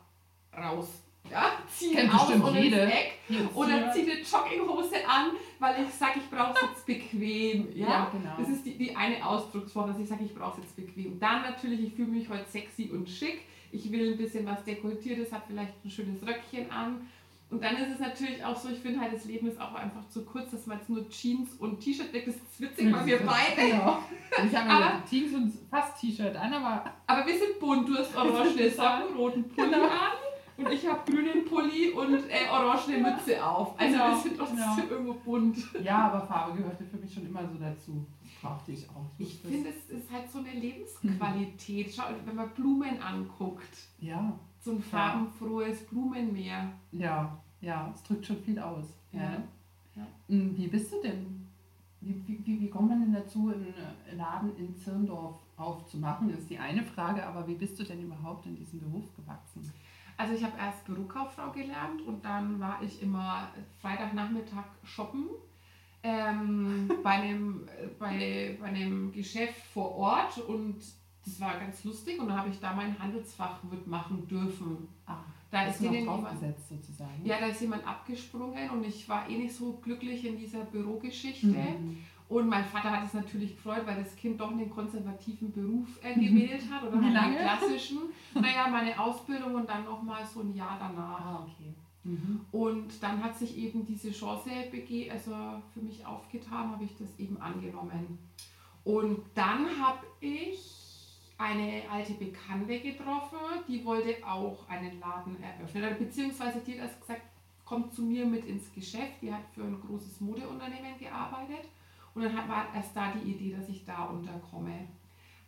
[0.57, 0.88] raus.
[1.29, 2.75] Ja, zieh ihn Kennt aus und ins.
[2.75, 3.12] Eck.
[3.53, 7.67] Oder zieh eine Jogginghose an, weil ich sage, ich brauche es jetzt bequem.
[7.75, 7.88] Ja?
[7.88, 8.31] Ja, genau.
[8.39, 11.19] Das ist die, die eine Ausdrucksform, dass ich sage, ich brauche es jetzt bequem.
[11.19, 13.41] Dann natürlich, ich fühle mich heute sexy und schick.
[13.71, 17.07] Ich will ein bisschen was Dekolletiertes, habe vielleicht ein schönes Röckchen an.
[17.51, 20.07] Und dann ist es natürlich auch so, ich finde halt, das Leben ist auch einfach
[20.09, 22.27] zu kurz, dass man jetzt nur Jeans und T-Shirt deckt.
[22.29, 23.69] Das ist witzig, weil wir beide.
[23.71, 23.99] Genau.
[24.47, 27.88] Ich habe Aber- ja Jeans und fast T-Shirt an, aber Aber wir sind bunt.
[27.89, 29.83] Du hast orangene Socken, roten Pulli Genau.
[29.83, 29.89] an.
[30.60, 33.80] Und ich habe grünen Pulli und äh, orangene Mütze auf.
[33.80, 34.78] Also Genau, wir sind trotzdem genau.
[34.89, 35.58] irgendwo bunt.
[35.84, 38.06] ja, aber Farbe gehörte für mich schon immer so dazu.
[38.41, 39.06] Brauchte ich auch.
[39.17, 41.93] Ich Das- finde, es ist halt so eine Lebensqualität.
[41.95, 46.72] Schau, wenn man Blumen anguckt, Ja, so ein farbenfrohes Blumenmeer.
[46.91, 48.86] ja, ja, es drückt schon viel aus.
[49.12, 49.41] Ja.
[49.95, 50.08] Ja.
[50.28, 51.48] Hm, Wie bist du denn?
[52.02, 56.30] Wie, wie, wie, kommt man denn dazu, einen Laden in Zirndorf aufzumachen?
[56.30, 59.69] Das ist die eine Frage, aber wie bist du denn überhaupt in diesen Beruf gewachsen?
[60.19, 63.47] Also ich habe erst Bürokauffrau gelernt und dann war ich immer
[63.82, 65.29] Freitagnachmittag shoppen
[66.03, 70.75] ähm, bei, einem, äh, bei, bei einem Geschäft vor Ort und
[71.23, 74.89] das war ganz lustig und dann habe ich da mein Handelsfach mitmachen dürfen.
[75.05, 75.19] Ah,
[75.51, 76.27] Da ist denen jemand,
[76.67, 77.25] sozusagen.
[77.25, 81.47] ja, da ist jemand abgesprungen und ich war eh nicht so glücklich in dieser Bürogeschichte.
[81.47, 81.97] Mhm.
[82.29, 86.13] Und mein Vater hat es natürlich gefreut, weil das Kind doch einen konservativen Beruf äh,
[86.13, 87.97] gewählt hat oder halt einen klassischen.
[88.35, 91.19] Naja, meine Ausbildung und dann nochmal so ein Jahr danach.
[91.19, 91.73] Ah, okay.
[92.03, 92.41] Mhm.
[92.51, 94.51] Und dann hat sich eben diese Chance
[95.11, 95.31] also
[95.73, 98.19] für mich aufgetan, habe ich das eben angenommen.
[98.83, 100.59] Und dann habe ich
[101.39, 103.37] eine alte Bekannte getroffen,
[103.67, 105.95] die wollte auch einen Laden eröffnen.
[105.97, 107.21] Beziehungsweise die hat gesagt,
[107.65, 109.21] kommt zu mir mit ins Geschäft.
[109.21, 111.69] Die hat für ein großes Modeunternehmen gearbeitet.
[112.19, 114.88] Und dann war erst da die Idee, dass ich da unterkomme.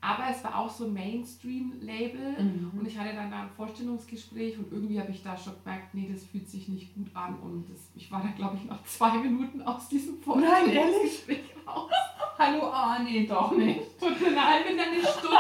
[0.04, 2.42] Aber es war auch so ein Mainstream-Label.
[2.42, 2.72] Mhm.
[2.80, 6.10] Und ich hatte dann da ein Vorstellungsgespräch und irgendwie habe ich da schon gemerkt, nee,
[6.12, 7.38] das fühlt sich nicht gut an.
[7.40, 10.74] Und das, ich war da, glaube ich, nach zwei Minuten aus diesem Nein, ehrlich?
[10.74, 11.92] Vorstellungsgespräch raus.
[12.40, 14.00] Hallo, ah, nee, doch nicht.
[14.00, 15.38] Tut mir leid, bin dann eine Stunde,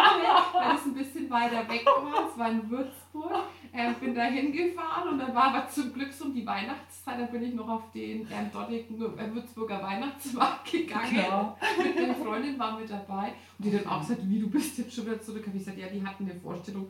[0.54, 2.30] weil es ein bisschen weiter weg war.
[2.30, 3.44] Es war in Würzburg.
[3.74, 7.26] Äh, bin da hingefahren und dann war aber zum Glück so um die Weihnachtszeit, da
[7.26, 11.10] bin ich noch auf den ähm, dortigen äh, Würzburger Weihnachtsmarkt gegangen.
[11.14, 11.58] Klar.
[11.78, 14.94] mit der Freundin war mit dabei und die dann auch gesagt, wie, du bist jetzt
[14.94, 15.48] schon wieder zurück.
[15.48, 16.90] Habe ich gesagt, ja, die hatten eine Vorstellung,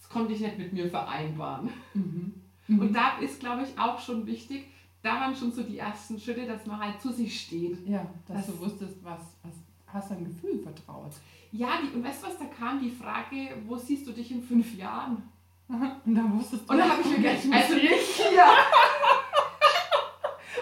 [0.00, 1.68] das konnte ich nicht mit mir vereinbaren.
[1.92, 2.34] Mhm.
[2.80, 4.64] Und da ist, glaube ich, auch schon wichtig,
[5.02, 7.86] da waren schon so die ersten Schritte, dass man halt zu sich steht.
[7.86, 9.52] Ja, dass Das- du wusstest, was, was
[9.88, 11.12] hast dein Gefühl vertraut.
[11.50, 14.42] Ja, die, und weißt du was, da kam die Frage, wo siehst du dich in
[14.42, 15.22] fünf Jahren?
[16.06, 16.72] Und dann wusstest du.
[16.72, 18.44] Und dann habe ich mir gedacht, also ich- nicht hier.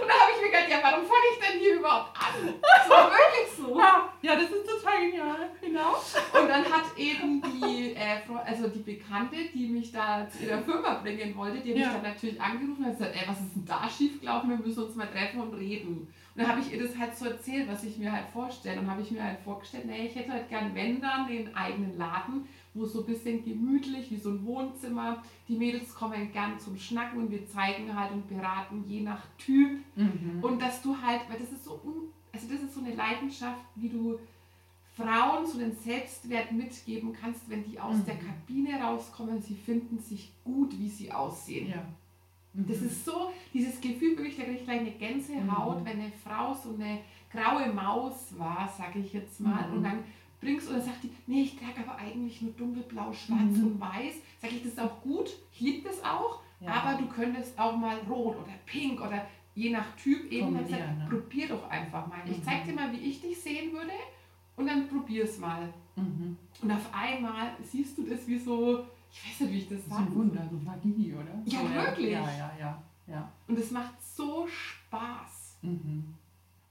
[0.00, 2.54] Und dann habe ich mir gedacht, ja, warum fange ich denn hier überhaupt an?
[2.62, 3.80] Das war wirklich so.
[4.22, 5.48] Ja, das ist total genial.
[5.62, 5.94] Genau.
[5.94, 10.94] Und dann hat eben die, äh, also die Bekannte, die mich da zu ihrer Firma
[11.02, 11.86] bringen wollte, die hat Ja.
[11.86, 14.50] mich dann natürlich angerufen und hat gesagt, ey, was ist denn da schiefgelaufen?
[14.50, 15.96] Wir müssen uns mal treffen und reden.
[15.96, 18.78] Und dann habe ich ihr das halt so erzählt, was ich mir halt vorstelle.
[18.80, 21.96] Und habe ich mir halt vorgestellt, nee, ich hätte halt gern, wenn dann, den eigenen
[21.96, 25.22] Laden, wo es so ein bisschen gemütlich, wie so ein Wohnzimmer.
[25.48, 29.80] Die Mädels kommen gern zum Schnacken und wir zeigen halt und beraten je nach Typ.
[29.96, 30.38] Mhm.
[30.42, 31.94] Und dass du halt, weil das ist so, un,
[32.32, 34.18] also das ist so eine Leidenschaft, wie du
[34.96, 38.04] Frauen so den Selbstwert mitgeben kannst, wenn die aus Mhm.
[38.06, 41.70] der Kabine rauskommen, sie finden sich gut, wie sie aussehen.
[41.70, 41.82] ja.
[42.52, 42.66] Mhm.
[42.66, 45.84] Das ist so, dieses Gefühl, wirklich, da kriege ich gleich eine Gänsehaut, Mhm.
[45.84, 46.98] wenn eine Frau so eine
[47.32, 49.76] graue Maus war, sage ich jetzt mal, Mhm.
[49.76, 49.98] und dann
[50.40, 53.64] bringst oder sagt die, nee, ich trage aber eigentlich nur dunkelblau, schwarz Mhm.
[53.66, 54.14] und weiß.
[54.40, 56.72] Sage ich, das ist auch gut, ich liebe das auch, Ja.
[56.72, 60.98] aber du könntest auch mal rot oder pink oder je nach Typ eben dann gesagt,
[60.98, 61.06] ne?
[61.10, 62.20] probier doch einfach mal.
[62.26, 62.42] Ich Mhm.
[62.42, 63.92] zeig dir mal, wie ich dich sehen würde
[64.56, 65.72] und dann probier's mal.
[65.96, 66.36] Mhm.
[66.62, 69.86] Und auf einmal siehst du das wie so, ich weiß nicht, wie ich das Das
[69.88, 70.14] ist ein.
[70.14, 71.42] Wunder, so Magie, oder?
[71.44, 72.10] Ja, so, wirklich.
[72.12, 72.82] Ja, ja, ja.
[73.08, 73.32] ja.
[73.48, 75.58] Und es macht so Spaß.
[75.62, 76.14] Mhm.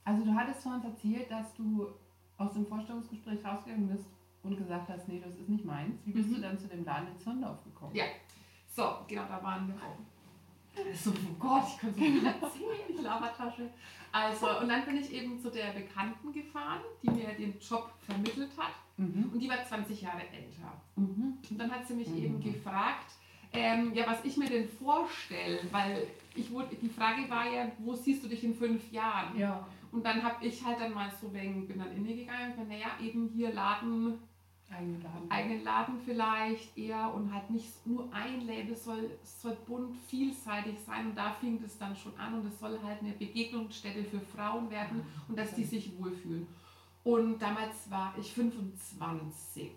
[0.05, 1.87] Also du hattest vorhin erzählt, dass du
[2.39, 4.05] aus dem Vorstellungsgespräch rausgegangen bist
[4.43, 5.95] und gesagt hast, nee, das ist nicht meins.
[6.05, 6.35] Wie bist Mhm.
[6.35, 7.93] du dann zu dem Laden in Zirndorf gekommen?
[7.95, 8.05] Ja.
[8.67, 9.97] So, genau, da waren wir auch.
[10.95, 13.69] So, oh Gott, ich kann so viel erzählen, die Labertasche.
[14.11, 18.51] Also, und dann bin ich eben zu der Bekannten gefahren, die mir den Job vermittelt
[18.57, 18.71] hat.
[18.97, 19.29] Mhm.
[19.33, 20.81] Und die war 20 Jahre älter.
[20.95, 21.37] Mhm.
[21.49, 22.17] Und dann hat sie mich Mhm.
[22.17, 23.11] eben gefragt,
[23.51, 27.93] ähm, ja, was ich mir denn vorstelle, weil ich wurde, die Frage war ja, wo
[27.95, 29.37] siehst du dich in fünf Jahren?
[29.37, 29.67] Ja.
[29.91, 32.67] Und dann habe ich halt dann mal so wegen, bin dann inne gegangen und bin,
[32.67, 34.19] naja, eben hier Laden,
[34.69, 35.31] Eingeladen.
[35.31, 40.77] eigenen Laden vielleicht eher und halt nicht nur ein Label, soll, es soll bunt, vielseitig
[40.85, 44.19] sein und da fing das dann schon an und es soll halt eine Begegnungsstätte für
[44.19, 46.47] Frauen werden und dass die sich wohlfühlen.
[47.03, 49.71] Und damals war ich 25.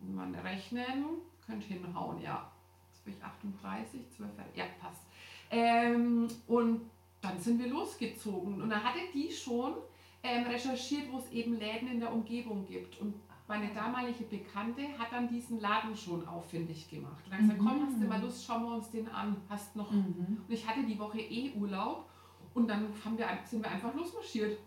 [0.00, 1.04] Wenn man rechnen,
[1.46, 2.50] könnte hinhauen, ja.
[2.90, 5.02] Jetzt bin ich 38, 12 Jahre, ja, passt.
[5.50, 6.82] Ähm, und
[7.24, 9.74] dann sind wir losgezogen und dann hatte die schon
[10.22, 13.00] ähm, recherchiert, wo es eben Läden in der Umgebung gibt.
[13.00, 13.14] Und
[13.46, 17.22] meine damalige Bekannte hat dann diesen Laden schon auffindig gemacht.
[17.24, 17.66] Und dann gesagt, Mhm.
[17.66, 19.36] komm, hast du mal Lust, schauen wir uns den an.
[19.48, 19.90] Hast noch.
[19.90, 20.38] Mhm.
[20.46, 22.06] Und ich hatte die Woche eh Urlaub
[22.54, 24.58] und dann haben wir, sind wir einfach losmarschiert.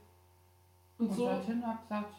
[0.99, 1.25] Und, Und so.
[1.25, 2.15] dorthin hat gesagt,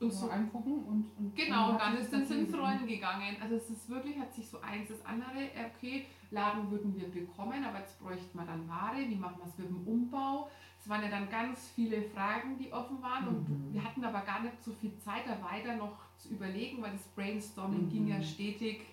[0.00, 2.54] Und so angucken und, und Genau, und dann ist dann ergeben.
[2.54, 3.36] Rollen gegangen.
[3.40, 7.08] Also es ist wirklich, hat sich so eins das andere, äh, okay, Laden würden wir
[7.10, 10.48] bekommen, aber jetzt bräuchten wir dann Ware, wie machen wir es mit dem Umbau?
[10.78, 13.74] Es waren ja dann ganz viele Fragen, die offen waren und Mhm.
[13.74, 17.06] wir hatten aber gar nicht so viel Zeit, da weiter noch zu überlegen, weil das
[17.08, 17.90] Brainstorming Mhm.
[17.90, 18.86] ging ja stetig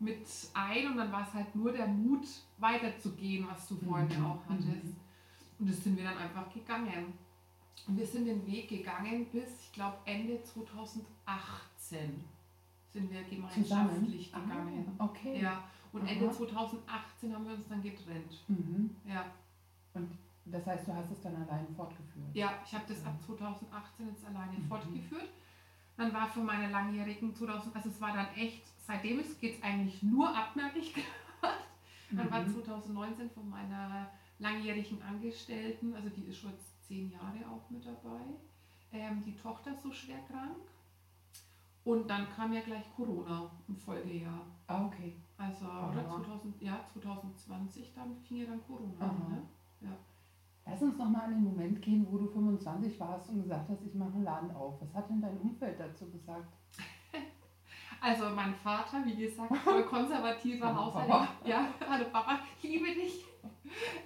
[0.00, 4.24] mit ein und dann war es halt nur der Mut, weiterzugehen, was du vorhin Mhm.
[4.24, 4.66] auch hattest.
[4.84, 4.96] Mhm.
[5.58, 7.12] Und das sind wir dann einfach gegangen.
[7.86, 10.42] Und wir sind den Weg gegangen bis, ich glaube, Ende
[11.26, 12.24] 2018
[12.92, 14.06] sind wir gemeinschaftlich Zusammen?
[14.48, 14.96] gegangen.
[14.98, 15.40] Ah, okay.
[15.40, 16.10] Ja, und Aha.
[16.10, 18.44] Ende 2018 haben wir uns dann getrennt.
[18.48, 18.94] Mhm.
[19.06, 19.24] Ja,
[20.44, 22.34] Das heißt, du hast es dann alleine fortgeführt.
[22.34, 24.66] ja ich habe das ab 2018 jetzt alleine Mhm.
[24.68, 25.28] fortgeführt.
[25.96, 30.02] Dann war für meine langjährigen 2000, also es war dann echt, seitdem geht es eigentlich
[30.02, 30.94] nur ab, merke ich
[31.40, 31.54] gerade.
[32.10, 32.54] Dann war Mhm.
[32.54, 38.24] 2019 von meiner langjährigen Angestellten, also die ist schon jetzt zehn Jahre auch mit dabei,
[38.92, 40.56] ähm, die Tochter so schwer krank.
[41.84, 44.44] Und dann kam ja gleich Corona im Folgejahr.
[44.66, 45.14] Ah, okay.
[45.36, 45.90] Also, Aha.
[45.90, 49.30] oder 2000, ja, 2020, dann fing ja dann Corona an.
[49.30, 49.42] Ne?
[50.70, 53.82] Lass uns noch mal an den Moment gehen, wo du 25 warst und gesagt hast,
[53.82, 54.74] ich mache einen Laden auf.
[54.82, 56.52] Was hat denn dein Umfeld dazu gesagt?
[58.00, 61.28] Also mein Vater, wie gesagt, voll konservativer Haushalt.
[61.44, 63.24] Ja, hallo Papa, ich liebe dich.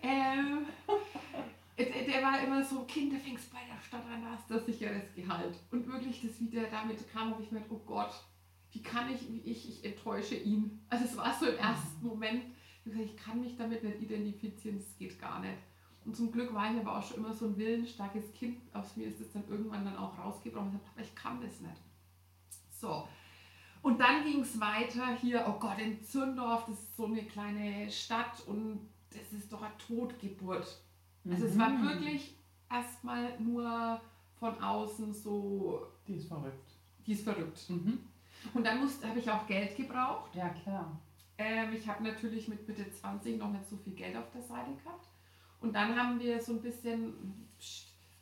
[0.00, 0.64] Ähm,
[1.78, 4.54] der, der war immer so, Kind, du fängst bei der Stadt an, da hast du
[4.54, 5.56] ein sicheres Gehalt.
[5.70, 8.12] Und wirklich, das wieder damit kam, habe ich mir gedacht, oh Gott,
[8.70, 10.80] wie kann ich, wie ich, ich enttäusche ihn.
[10.88, 12.44] Also es war so im ersten Moment,
[12.84, 15.58] ich, kann mich damit nicht identifizieren, das geht gar nicht.
[16.04, 18.58] Und zum Glück war ich aber auch schon immer so ein willensstarkes Kind.
[18.72, 20.80] Aus mir ist es dann irgendwann dann auch rausgebrochen.
[20.82, 21.80] Ich habe ich kann das nicht.
[22.70, 23.06] So.
[23.82, 27.88] Und dann ging es weiter hier, oh Gott, in Zürndorf, das ist so eine kleine
[27.90, 30.82] Stadt und das ist doch eine Totgeburt.
[31.28, 31.86] Also es war Mhm.
[31.88, 32.36] wirklich
[32.72, 34.00] erstmal nur
[34.38, 36.70] von außen so, Die ist verrückt.
[37.06, 37.68] die ist verrückt.
[37.70, 37.98] Mhm.
[38.54, 40.34] Und dann musste- habe ich auch Geld gebraucht.
[40.34, 40.98] Ja, klar.
[41.38, 44.70] Ähm, ich habe natürlich mit Mitte 20 noch nicht so viel Geld auf der Seite
[44.82, 45.06] gehabt.
[45.60, 47.46] Und dann haben wir so ein bisschen,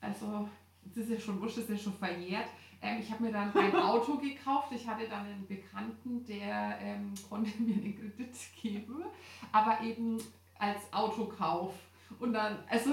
[0.00, 0.48] also
[0.84, 2.48] das ist ja schon wurscht, das ist ja schon verjährt.
[2.82, 4.72] Ähm, ich habe mir dann ein Auto gekauft.
[4.72, 9.04] Ich hatte dann einen Bekannten, der ähm, konnte mir einen Kredit geben,
[9.52, 10.18] aber eben
[10.58, 11.74] als Autokauf.
[12.18, 12.90] Und dann, also,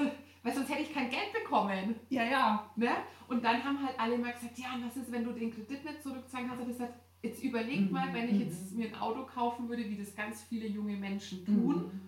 [0.48, 1.96] weil sonst hätte ich kein Geld bekommen.
[2.10, 2.72] Ja, ja.
[2.78, 2.90] Ne?
[3.28, 5.84] Und dann haben halt alle mal gesagt, ja, und was ist, wenn du den Kredit
[5.84, 6.64] nicht zurückzahlen kannst?
[6.64, 8.78] Und ich gesagt, jetzt überleg Mhm, mal, wenn ich jetzt mhm.
[8.80, 12.02] mir ein Auto kaufen würde, wie das ganz viele junge Menschen tun, Mhm.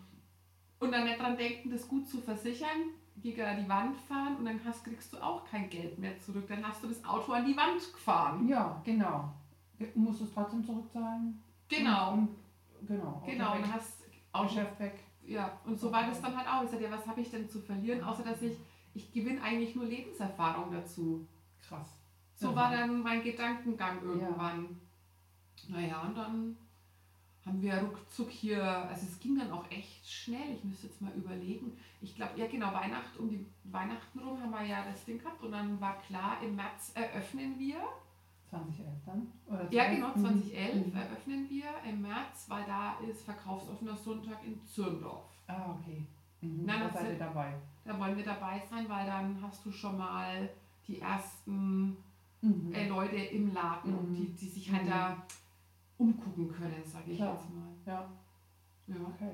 [0.79, 4.61] und dann nicht dran denken, das gut zu versichern, gegen die Wand fahren und dann
[4.63, 6.45] hast, kriegst du auch kein Geld mehr zurück.
[6.47, 8.47] Dann hast du das Auto an die Wand gefahren.
[8.47, 9.33] Ja, genau.
[9.77, 11.43] Du musst es trotzdem zurückzahlen.
[11.67, 12.29] Genau, Und,
[12.87, 13.03] genau.
[13.17, 13.55] Auto genau.
[13.57, 15.03] Und hast Auto, Geschäft weg.
[15.29, 16.63] Ja, und so war das dann halt auch.
[16.63, 18.57] Ich sagte, ja, was habe ich denn zu verlieren, außer dass ich,
[18.93, 21.27] ich gewinne eigentlich nur Lebenserfahrung dazu.
[21.67, 21.87] Krass.
[22.35, 22.55] So Ja.
[22.55, 24.79] war dann mein Gedankengang irgendwann.
[25.67, 26.57] Naja, und dann
[27.45, 31.11] haben wir ruckzuck hier, also es ging dann auch echt schnell, ich müsste jetzt mal
[31.13, 31.77] überlegen.
[32.01, 35.41] Ich glaube, ja genau, Weihnacht, um die Weihnachten rum haben wir ja das Ding gehabt
[35.43, 37.77] und dann war klar, im März eröffnen wir.
[38.49, 39.27] 2011 dann?
[39.47, 39.95] Oder Ja 12?
[39.95, 40.21] genau, Mhm.
[40.21, 40.95] 2011 Mhm.
[40.95, 45.25] eröffnen wir im März, weil da ist verkaufsoffener Sonntag in Zürndorf.
[45.47, 46.03] Ah, okay.
[46.41, 46.65] Mhm.
[46.65, 47.53] Nein, da seid ihr dabei.
[47.85, 50.49] Da wollen wir dabei sein, weil dann hast du schon mal
[50.87, 51.97] die ersten
[52.41, 52.71] Mhm.
[52.73, 54.15] äh, Leute im Laden, Mhm.
[54.15, 54.89] die, die sich halt Mhm.
[54.89, 55.17] da
[55.97, 57.33] umgucken können, sage ich Klar.
[57.33, 57.67] jetzt mal.
[57.85, 58.09] Ja,
[58.87, 58.95] Ja.
[59.07, 59.31] okay.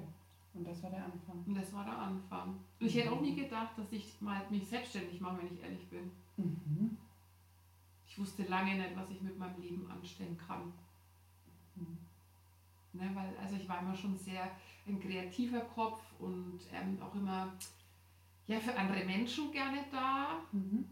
[0.56, 1.43] Und das war der Anfang.
[1.45, 2.56] Und das war der Anfang.
[2.80, 5.88] Und ich hätte auch nie gedacht, dass ich mal mich selbstständig mache, wenn ich ehrlich
[5.89, 6.10] bin.
[6.38, 6.94] Mhm.
[8.15, 10.71] Ich wusste lange nicht, was ich mit meinem Leben anstellen kann.
[11.75, 11.97] Mhm.
[12.93, 14.49] Ne, weil, also ich war immer schon sehr
[14.88, 17.51] ein kreativer Kopf und ähm, auch immer
[18.47, 20.38] ja, für andere Menschen gerne da.
[20.54, 20.86] Mhm.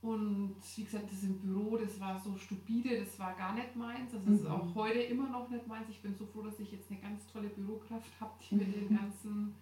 [0.00, 4.10] Und wie gesagt, das im Büro, das war so stupide, das war gar nicht meins.
[4.12, 4.50] Das ist Mhm.
[4.50, 5.90] auch heute immer noch nicht meins.
[5.90, 8.96] Ich bin so froh, dass ich jetzt eine ganz tolle Bürokraft habe, die mit den
[8.98, 9.54] ganzen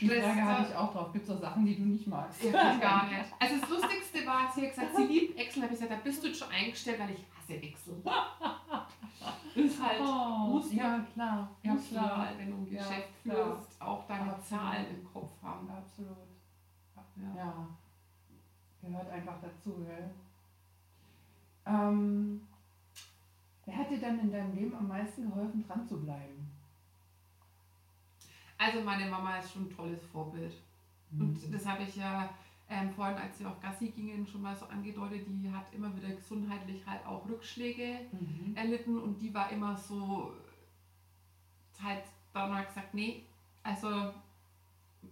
[0.00, 1.12] Die Stress Frage da- hatte ich auch drauf.
[1.12, 2.42] Gibt es auch Sachen, die du nicht magst?
[2.42, 3.32] Ja, gar nicht.
[3.38, 5.62] Also das Lustigste war, sie hat gesagt, sie liebt Excel.
[5.62, 8.02] habe ich gesagt, da bist du schon eingestellt, weil ich hasse Excel.
[9.54, 11.50] ist halt, Oh, musst du- ja, klar.
[11.62, 12.18] Ja, musst du klar.
[12.18, 13.56] mal, wenn du ein Ja, Geschäft klar.
[13.56, 14.46] führst, auch deine Absolut.
[14.62, 15.68] Zahlen im Kopf haben.
[15.70, 16.16] Absolut.
[17.16, 17.34] Ja.
[17.36, 17.68] Ja.
[18.80, 20.10] Gehört einfach dazu, gell?
[21.66, 22.46] Ähm,
[23.64, 26.50] wer hat dir dann in deinem Leben am meisten geholfen, dran zu bleiben?
[28.56, 30.54] Also meine Mama ist schon ein tolles Vorbild.
[31.12, 32.28] Und das habe ich ja
[32.70, 36.10] ähm, vorhin, als wir auf Gassi gingen, schon mal so angedeutet, die hat immer wieder
[36.10, 38.54] gesundheitlich halt auch Rückschläge Mhm.
[38.56, 40.34] erlitten und die war immer so
[41.82, 43.24] halt dann hat gesagt, nee,
[43.62, 44.12] also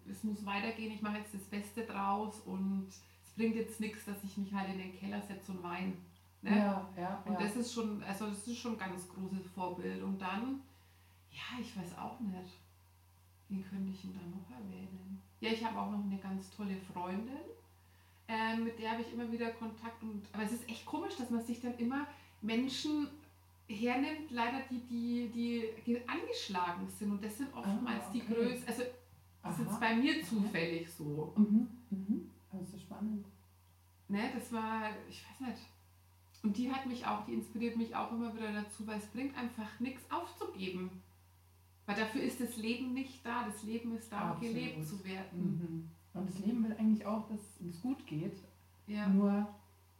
[0.08, 4.22] es muss weitergehen, ich mache jetzt das Beste draus und es bringt jetzt nichts, dass
[4.22, 5.92] ich mich halt in den Keller setze und weine.
[6.42, 6.56] Ne?
[6.56, 7.40] Ja, ja, Und ja.
[7.40, 10.02] das ist schon, also das ist schon ein ganz großes Vorbild.
[10.02, 10.60] Und dann,
[11.30, 12.60] ja, ich weiß auch nicht.
[13.48, 15.22] Wen könnte ich denn da noch erwähnen?
[15.40, 17.36] Ja, ich habe auch noch eine ganz tolle Freundin.
[18.28, 20.02] Ähm, mit der habe ich immer wieder Kontakt.
[20.02, 22.06] Und, aber es ist echt komisch, dass man sich dann immer
[22.42, 23.08] Menschen
[23.68, 27.10] hernimmt, leider die, die, die angeschlagen sind.
[27.12, 28.34] Und das sind oftmals Ah, die okay.
[28.34, 28.68] größten.
[28.68, 28.82] Also
[29.42, 29.70] das ist Aha.
[29.70, 31.32] jetzt bei mir zufällig so.
[31.36, 31.68] Mhm.
[31.90, 32.30] Mhm.
[32.50, 33.26] Das ist spannend.
[34.08, 35.62] Ne, das war, ich weiß nicht.
[36.42, 39.36] Und die hat mich auch, die inspiriert mich auch immer wieder dazu, weil es bringt
[39.36, 40.90] einfach nichts aufzugeben.
[41.86, 43.44] Weil dafür ist das Leben nicht da.
[43.46, 45.90] Das Leben ist da, um gelebt zu werden.
[46.12, 46.20] Mhm.
[46.20, 48.36] Und das Leben will eigentlich auch, dass es uns gut geht.
[48.86, 49.08] Ja.
[49.08, 49.46] Nur,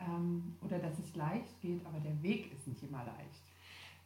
[0.00, 3.42] ähm, oder dass es leicht geht, aber der Weg ist nicht immer leicht.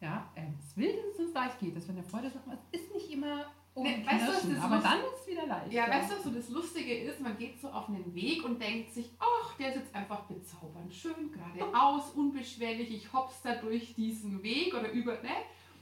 [0.00, 2.80] Ja, ähm, es will, dass es uns leicht geht, dass wir eine Freude sagen, es
[2.80, 5.46] ist nicht immer ohne Ne, weißt du, Knirschen, das aber Lust- dann ist es wieder
[5.46, 5.72] leicht.
[5.72, 8.60] Ja, weißt du, was so das Lustige ist, man geht so auf einen Weg und
[8.60, 13.94] denkt sich, ach, der ist jetzt einfach bezaubernd, schön geradeaus, unbeschwerlich, ich hops da durch
[13.94, 15.30] diesen Weg oder über, ne?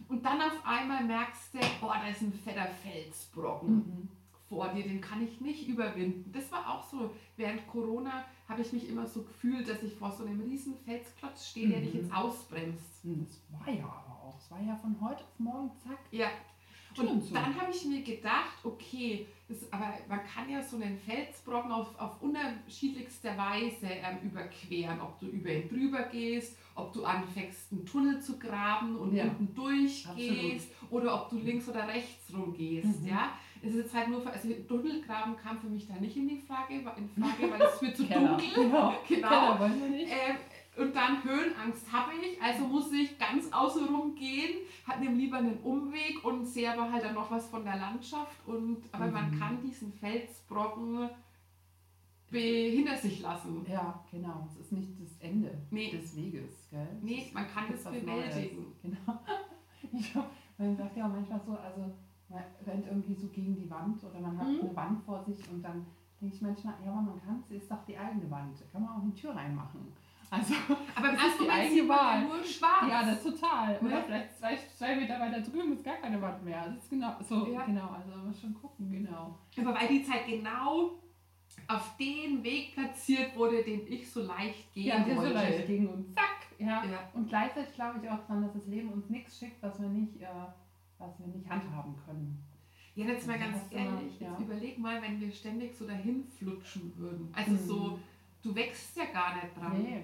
[0.08, 3.74] Und dann auf einmal merkst du, boah, da ist ein fetter Felsbrocken.
[3.76, 4.08] Mhm.
[4.48, 6.32] vor dir, den kann ich nicht überwinden.
[6.32, 10.10] Das war auch so, während Corona habe ich mich immer so gefühlt, dass ich vor
[10.10, 11.84] so einem riesen Felsklotz stehe, der Mhm.
[11.84, 13.04] dich jetzt ausbremst.
[13.04, 14.38] Hm, Das war ja aber auch.
[14.38, 15.98] Es war ja von heute auf morgen, zack.
[16.12, 16.28] Ja.
[17.06, 17.34] Und zu.
[17.34, 21.98] dann habe ich mir gedacht, okay, das, aber man kann ja so einen Felsbrocken auf,
[21.98, 25.00] auf unterschiedlichste Weise ähm, überqueren.
[25.00, 29.24] Ob du über ihn drüber gehst, ob du anfängst, einen Tunnel zu graben und Ja.
[29.24, 33.00] unten durchgehst oder ob du links oder rechts rumgehst.
[33.02, 33.08] Mhm.
[33.08, 33.32] Ja?
[33.62, 36.74] Es ist jetzt halt nur, also Tunnelgraben kam für mich da nicht in die Frage,
[36.74, 38.48] in Frage weil es wird zu dunkel.
[38.54, 38.94] Genau.
[39.08, 39.28] Genau.
[39.28, 40.12] Keller wollen wir nicht.
[40.12, 40.36] Ähm,
[40.78, 45.58] Und dann Höhenangst habe ich, also muss ich ganz außenrum gehen, hat nehme lieber einen
[45.58, 48.46] Umweg und sehe aber halt dann noch was von der Landschaft.
[48.46, 49.12] Und, aber Mhm.
[49.12, 51.10] man kann diesen Felsbrocken
[52.30, 53.64] hinter sich lassen.
[53.68, 54.46] Ja, genau.
[54.50, 55.90] Es ist nicht das Ende Nee.
[55.90, 56.88] des Weges, gell?
[57.02, 58.06] Nee, ist- man kann es bewältigen.
[58.06, 58.36] Neues.
[58.82, 59.18] Genau.
[59.92, 60.14] Ich
[60.58, 61.80] man sagt ja auch manchmal so, also
[62.28, 64.60] man rennt irgendwie so gegen die Wand oder man hat Mhm.
[64.60, 65.86] eine Wand vor sich und dann
[66.20, 68.60] denke ich manchmal, ja, aber man kann es, ist doch die eigene Wand.
[68.60, 69.80] Da kann man auch eine Tür reinmachen.
[70.30, 70.54] Also,
[70.94, 72.24] Aber im Das ist ersten die Moment sieht man ja Wahl.
[72.24, 72.84] nur schwarz.
[72.90, 73.78] ja, das ist total.
[73.80, 74.02] Oder Ne?
[74.06, 76.64] vielleicht zwei, zwei Meter weiter drüben ist gar keine Wand mehr.
[76.66, 77.64] Das ist genau so, Ja.
[77.64, 77.88] genau.
[77.90, 79.38] Also man muss schon gucken, genau.
[79.58, 80.92] Aber weil die Zeit genau
[81.66, 85.34] auf den Weg platziert wurde, den ich so leicht gehen Ja, der so wollte.
[85.34, 86.24] leicht ging und zack.
[86.58, 86.84] Ja.
[86.84, 87.08] Ja.
[87.14, 90.20] Und gleichzeitig glaube ich auch dran, dass das Leben uns nichts schickt, was wir nicht,
[90.20, 90.26] äh,
[90.98, 92.44] was wir nicht handhaben können.
[92.94, 94.30] Ja, jetzt mal Also ganz ehrlich, ja.
[94.32, 97.32] jetzt überleg mal, wenn wir ständig so dahin flutschen würden.
[97.32, 97.58] Also Mhm.
[97.58, 97.98] so,
[98.42, 99.80] du wächst ja gar nicht dran.
[99.82, 100.02] Nee,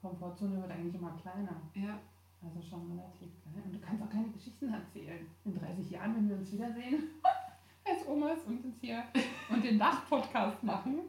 [0.00, 1.60] Komfortzone wird eigentlich immer kleiner.
[1.74, 1.98] Ja.
[2.42, 3.62] Also schon relativ geil.
[3.64, 5.26] Und du kannst auch keine Geschichten erzählen.
[5.44, 7.04] In 30 Jahren, wenn wir uns wiedersehen,
[7.84, 9.02] als Omas und uns hier
[9.48, 11.00] und den Dach-Podcast machen,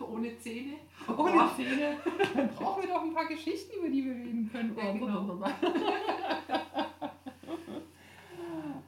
[0.00, 0.74] Ohne Zähne.
[1.08, 1.50] ohne Boah.
[1.54, 1.96] Szene,
[2.34, 4.76] dann brauchen wir doch ein paar Geschichten, über die wir reden können.
[4.76, 5.44] Ja, genau.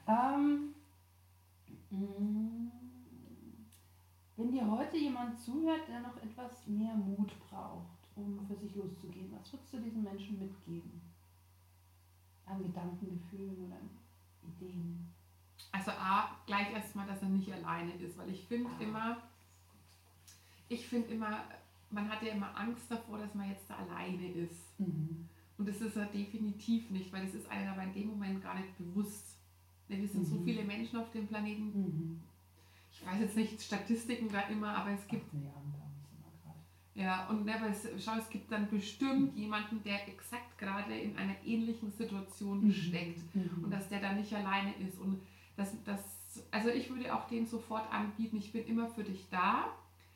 [0.07, 0.75] ähm,
[1.91, 2.71] mh,
[4.37, 9.33] wenn dir heute jemand zuhört, der noch etwas mehr Mut braucht, um für sich loszugehen,
[9.33, 11.01] was würdest du diesen Menschen mitgeben?
[12.47, 13.79] An Gedanken, Gefühlen oder
[14.47, 15.09] Ideen?
[15.73, 18.83] Also A, gleich erstmal, dass er nicht alleine ist, weil ich finde Ah.
[18.83, 19.17] immer,
[20.69, 21.45] ich finde immer,
[21.91, 24.79] man hat ja immer Angst davor, dass man jetzt da alleine ist.
[24.79, 25.29] Mhm.
[25.57, 28.55] Und das ist er definitiv nicht, weil das ist einem aber in dem Moment gar
[28.59, 29.37] nicht bewusst.
[29.89, 30.45] Denn wir sind so Mhm.
[30.45, 31.67] viele Menschen auf dem Planeten.
[31.67, 32.21] Mhm.
[32.91, 36.25] Ich weiß jetzt nicht Statistiken da immer, aber es gibt Acht Milliarden, glaube ich, sind
[36.25, 36.59] wir gerade.
[36.95, 41.17] Ja, und ne, aber es, schau, es gibt dann bestimmt jemanden, der exakt gerade in
[41.17, 43.65] einer ähnlichen Situation steckt Mhm.
[43.65, 44.99] und dass der da nicht alleine ist.
[45.01, 45.21] Und
[45.57, 46.01] das, das,
[46.53, 49.67] also ich würde auch denen sofort anbieten, ich bin immer für dich da,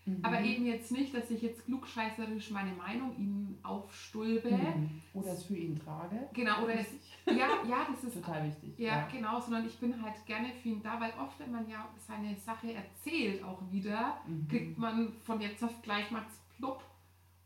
[0.06, 0.20] Mhm.
[0.24, 4.50] aber eben jetzt nicht, dass ich jetzt klugscheißerisch meine Meinung ihnen aufstulbe.
[4.50, 5.02] Mhm.
[5.14, 6.28] Oder es für ihn trage.
[6.32, 6.86] Genau, oder es,
[7.26, 8.78] ja, ja, das ist Total wichtig.
[8.78, 11.88] ja, genau, sondern ich bin halt gerne für ihn da, weil oft, wenn man ja
[12.06, 14.46] seine Sache erzählt, auch wieder, Mhm.
[14.48, 16.84] kriegt man von jetzt auf gleich macht's plopp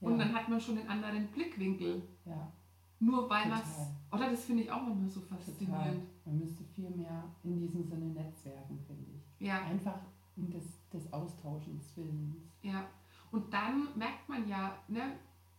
[0.00, 0.24] und Ja.
[0.24, 2.02] dann hat man schon einen anderen Blickwinkel.
[2.24, 2.52] Ja,
[2.98, 3.60] Nur weil Total.
[3.62, 5.38] man oder das finde ich auch manchmal so total.
[5.38, 6.04] faszinierend.
[6.26, 9.46] Man müsste viel mehr in diesem Sinne netzwerken, finde ich.
[9.46, 9.98] Ja, Einfach
[10.36, 12.36] um des, des Austauschens Willens.
[12.62, 12.84] ja.
[13.30, 15.14] Und dann merkt man ja, ne,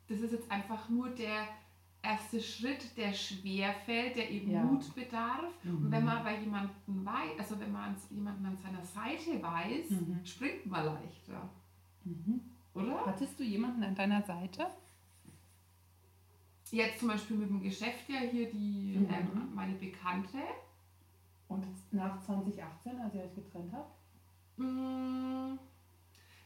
[0.07, 1.47] das ist jetzt einfach nur der
[2.03, 4.61] erste Schritt, der schwer fällt, der eben Ja.
[4.63, 5.51] Mut bedarf.
[5.63, 5.77] Mhm.
[5.85, 10.19] Und wenn man bei jemandem weiß, also wenn man jemanden an seiner Seite weiß, Mhm.
[10.23, 11.49] springt man leichter,
[12.03, 12.41] Mhm.
[12.73, 13.05] Oder?
[13.05, 14.67] Hattest du jemanden an deiner Seite?
[16.71, 19.07] Jetzt zum Beispiel mit dem Geschäft ja hier die Mhm.
[19.13, 20.39] ähm, meine Bekannte.
[21.47, 23.91] Und nach 2018, als ihr euch getrennt habt?
[24.57, 25.57] Mm,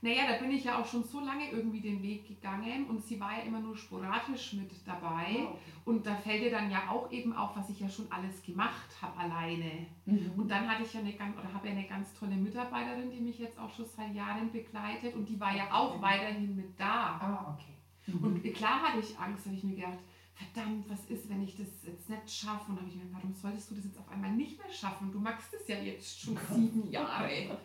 [0.02, 3.20] Naja, da bin ich ja auch schon so lange irgendwie den Weg gegangen und sie
[3.20, 5.26] war ja immer nur sporadisch mit dabei.
[5.40, 5.58] Ah, okay.
[5.86, 8.90] Und da fällt dir dann ja auch eben auf, was ich ja schon alles gemacht
[9.02, 9.88] habe alleine.
[10.06, 10.34] Mhm.
[10.38, 13.22] Und dann hatte ich ja eine ganz, oder habe ja eine ganz tolle Mitarbeiterin, die
[13.22, 17.18] mich jetzt auch schon seit Jahren begleitet und die war ja auch weiterhin mit da.
[17.20, 17.74] Ah, okay.
[18.06, 18.24] Mhm.
[18.24, 20.00] Und klar hatte ich Angst, habe ich mir gedacht,
[20.36, 22.72] verdammt, was ist, wenn ich das jetzt nicht schaffe?
[22.72, 25.12] Und habe ich mir gedacht, warum solltest du das jetzt auf einmal nicht mehr schaffen?
[25.12, 27.58] Du magst es ja jetzt schon sieben Jahre.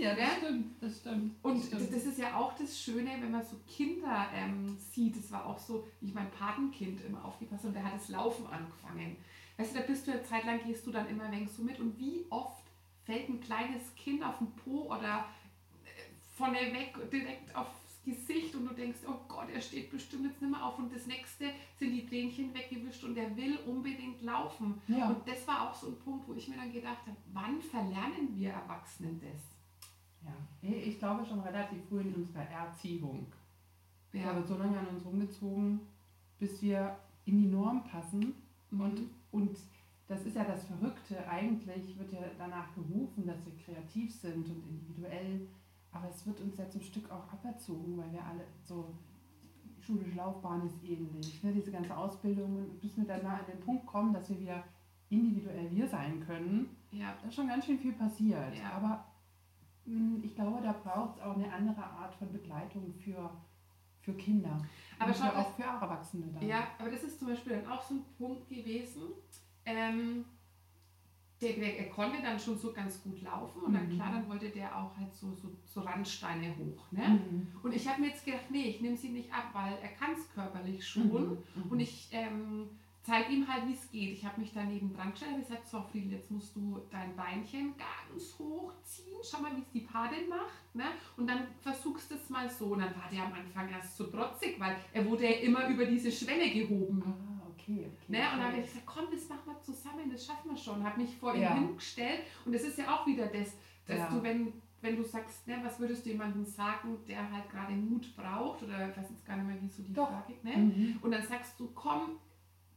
[0.00, 0.24] Ja, Gell?
[0.24, 1.34] das stimmt, das stimmt.
[1.42, 1.94] Und das stimmt.
[1.94, 5.16] das ist ja auch das Schöne, wenn man so Kinder ähm, sieht.
[5.16, 8.46] Das war auch so, wie ich mein Patenkind immer aufgepasst und der hat das Laufen
[8.46, 9.16] angefangen.
[9.56, 11.78] Weißt du, da bist du eine Zeit lang, gehst du dann immer ein so mit.
[11.78, 12.64] Und wie oft
[13.04, 15.26] fällt ein kleines Kind auf den Po oder
[15.84, 15.88] äh,
[16.36, 20.64] vorneweg direkt aufs Gesicht und du denkst, oh Gott, er steht bestimmt jetzt nicht mehr
[20.64, 20.78] auf.
[20.78, 24.80] Und das nächste sind die Tränchen weggewischt und der will unbedingt laufen.
[24.88, 25.08] ja.
[25.08, 28.34] Und das war auch so ein Punkt, wo ich mir dann gedacht habe, wann verlernen
[28.34, 29.59] wir Erwachsenen das?
[30.24, 30.70] Ja.
[30.70, 33.26] Ich glaube schon relativ früh in unserer Erziehung.
[34.12, 34.26] Ja.
[34.26, 35.80] Da wird so lange an uns rumgezogen,
[36.38, 38.34] bis wir in die Norm passen.
[38.70, 38.80] Mhm.
[38.80, 39.56] Und, und
[40.08, 41.26] das ist ja das Verrückte.
[41.28, 45.46] Eigentlich wird ja danach gerufen, dass wir kreativ sind und individuell.
[45.92, 48.92] Aber es wird uns ja zum Stück auch aberzogen, weil wir alle so,
[49.80, 51.42] schulische Laufbahn ist ähnlich.
[51.42, 51.52] Ne?
[51.52, 54.64] Diese ganze Ausbildung, bis wir dann mal an den Punkt kommen, dass wir wieder
[55.08, 56.76] individuell wir sein können.
[56.92, 57.14] ja.
[57.20, 58.56] Da ist schon ganz schön viel passiert.
[58.56, 58.72] Ja.
[58.72, 59.04] Aber
[60.22, 63.30] ich glaube, da braucht es auch eine andere Art von Begleitung für,
[64.00, 64.60] für Kinder.
[64.98, 66.46] Aber für, auch für Erwachsene dann.
[66.46, 69.02] Ja, aber das ist zum Beispiel dann auch so ein Punkt gewesen.
[69.64, 70.24] Ähm,
[71.40, 73.94] der, der, er konnte dann schon so ganz gut laufen und dann Mhm.
[73.94, 76.92] klar, dann wollte der auch halt so, so, so Randsteine hoch.
[76.92, 77.08] Ne?
[77.08, 77.46] Mhm.
[77.62, 80.12] Und ich habe mir jetzt gedacht, nee, ich nehme sie nicht ab, weil er kann
[80.12, 81.08] es körperlich schon.
[81.10, 81.38] Mhm.
[81.70, 82.68] Und ich ähm,
[83.02, 84.12] zeige ihm halt, wie es geht.
[84.12, 87.74] Ich habe mich daneben dran gestellt und gesagt, so Friedel, jetzt musst du dein Beinchen
[87.76, 89.16] ganz hoch ziehen.
[89.22, 90.74] Schau mal, wie es die Padin macht.
[90.74, 90.84] Ne?
[91.16, 92.66] Und dann versuchst du es mal so.
[92.66, 95.86] Und dann war der am Anfang erst so trotzig, weil er wurde ja immer über
[95.86, 97.02] diese Schwelle gehoben.
[97.06, 97.90] Ah, okay, okay.
[98.08, 98.18] Ne?
[98.18, 100.84] Und dann habe ich gesagt, komm, das machen wir zusammen, das schaffen wir schon.
[100.84, 101.54] Habe mich vor Ja.
[101.56, 102.20] ihm hingestellt.
[102.44, 104.08] Und das ist ja auch wieder das, dass Ja.
[104.10, 108.14] du, wenn, wenn du sagst, ne, was würdest du jemandem sagen, der halt gerade Mut
[108.14, 110.08] braucht, oder ich weiß jetzt gar nicht mehr, wie so die Doch.
[110.08, 110.56] Frage, ne?
[110.56, 110.98] Mhm.
[111.02, 112.18] Und dann sagst du, komm,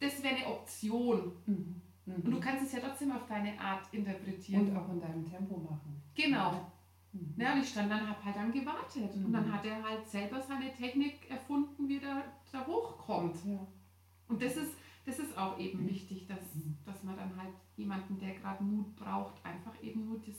[0.04, 1.32] das wäre eine Option.
[1.46, 1.82] Mhm.
[2.06, 2.16] Mhm.
[2.16, 4.70] Und du kannst es ja trotzdem auf deine Art interpretieren.
[4.70, 6.02] und auch in deinem Tempo machen.
[6.16, 6.70] Genau.
[7.14, 7.34] Mhm.
[7.38, 9.14] Ja, und ich stand dann, hab halt dann gewartet.
[9.16, 9.34] Und Mhm.
[9.34, 13.38] dann hat er halt selber seine Technik erfunden, wie er da hochkommt.
[13.46, 13.66] Ja.
[14.28, 14.74] Und das ist,
[15.06, 15.90] das ist auch eben Mhm.
[15.90, 16.78] wichtig, dass, Mhm.
[16.86, 20.36] dass man dann halt jemanden, der gerade Mut braucht, einfach eben nur das,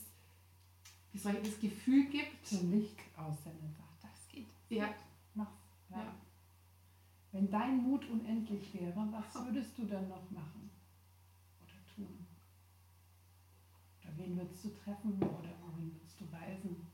[1.12, 2.46] wie soll ich, das Gefühl gibt.
[2.46, 4.46] Zum Licht aussenden und das geht.
[4.68, 4.88] Ja.
[5.34, 5.52] Mach's.
[5.90, 5.98] Ja.
[5.98, 6.14] Ja.
[7.34, 10.70] Wenn dein Mut unendlich wäre, was würdest du dann noch machen
[11.60, 12.24] oder tun?
[14.00, 16.86] Oder wen würdest du treffen oder wohin würdest du reisen?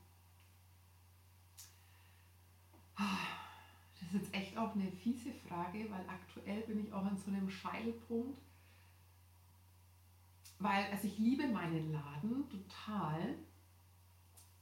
[2.97, 7.29] Das ist jetzt echt auch eine fiese Frage, weil aktuell bin ich auch an so
[7.29, 8.41] einem Scheitelpunkt.
[10.57, 13.35] Weil, also ich liebe meinen Laden total,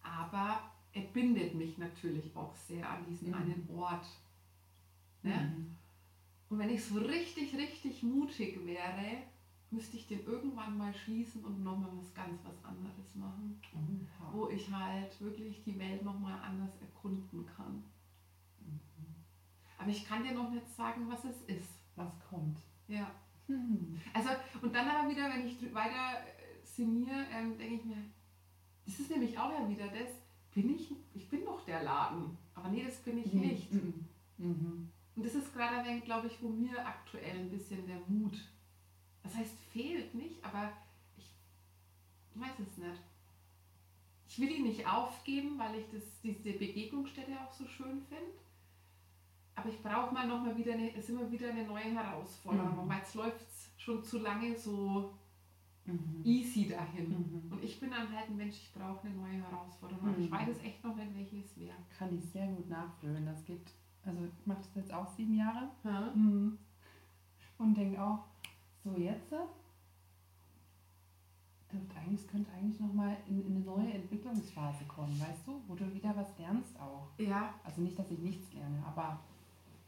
[0.02, 0.60] aber
[0.92, 3.34] er bindet mich natürlich auch sehr an diesen Mhm.
[3.36, 4.06] einen Ort.
[5.24, 5.54] Ne?
[5.56, 5.76] Mhm.
[6.50, 9.24] Und wenn ich so richtig, richtig mutig wäre,
[9.72, 14.34] müsste ich den irgendwann mal schließen und nochmal was ganz was anderes machen, Oha.
[14.34, 17.84] wo ich halt wirklich die Welt nochmal anders erkunden kann.
[18.60, 18.80] Mhm.
[19.78, 21.70] Aber ich kann dir noch nicht sagen, was es ist.
[21.96, 22.58] Was kommt?
[22.88, 23.12] Ja.
[23.48, 24.00] Hm.
[24.14, 24.30] Also,
[24.62, 27.98] und dann aber wieder, wenn ich weiter äh, sinniere, ähm, denke ich mir,
[28.86, 30.10] das ist nämlich auch ja wieder das,
[30.54, 32.38] bin ich, ich bin doch der Laden.
[32.56, 33.72] Aber nee, das bin ich nicht.
[33.74, 34.90] Mhm.
[35.20, 35.26] Mhm.
[35.26, 38.38] Und das ist gerade glaube ich, wo mir aktuell ein bisschen der Mut,
[39.24, 40.72] das heißt fehlt nicht, aber
[41.18, 41.36] ich
[42.36, 43.02] weiß es nicht.
[44.28, 48.32] Ich will ihn nicht aufgeben, weil ich das, diese Begegnungsstätte auch so schön finde.
[49.56, 52.90] Aber ich brauche mal nochmal wieder eine, es ist immer wieder eine neue Herausforderung, Mhm.
[52.90, 53.46] weil es läuft
[53.78, 55.14] schon zu lange so
[55.86, 56.22] Mhm.
[56.24, 57.10] easy dahin.
[57.10, 57.52] Mhm.
[57.52, 60.08] Und ich bin dann halt ein Mensch, ich brauche eine neue Herausforderung.
[60.10, 60.34] Aber ich Mhm.
[60.36, 61.76] weiß es echt noch nicht, welche es wäre.
[61.98, 63.26] Kann ich sehr gut nachfühlen.
[63.26, 63.72] Das geht,
[64.06, 65.70] also ich mache das jetzt auch sieben Jahre.
[66.16, 66.58] Mhm.
[67.58, 68.20] Und denke auch,
[68.84, 69.32] so jetzt
[71.72, 75.94] dürfte eigentlich, könnte eigentlich nochmal in, in eine neue Entwicklungsphase kommen, weißt du, wo du
[75.94, 77.08] wieder was lernst auch.
[77.18, 79.20] Ja, Also nicht, dass ich nichts lerne, aber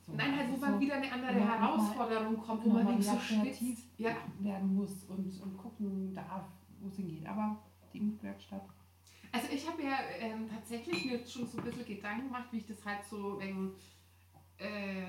[0.06, 0.14] so.
[0.14, 2.96] Nein, halt, also wo man so wieder eine andere noch mal- Herausforderung kommt, wo man
[2.98, 3.80] nicht so kreativ.
[3.98, 4.12] Ja.
[4.40, 6.44] werden muss und, und gucken darf,
[6.82, 7.26] wo es hingeht.
[7.26, 7.58] Aber
[7.94, 8.66] die Mutwerkstatt.
[9.32, 12.58] Also ich habe ja ähm, tatsächlich mir jetzt schon so ein bisschen Gedanken gemacht, wie
[12.58, 13.72] ich das halt so, wenn,
[14.62, 15.04] äh,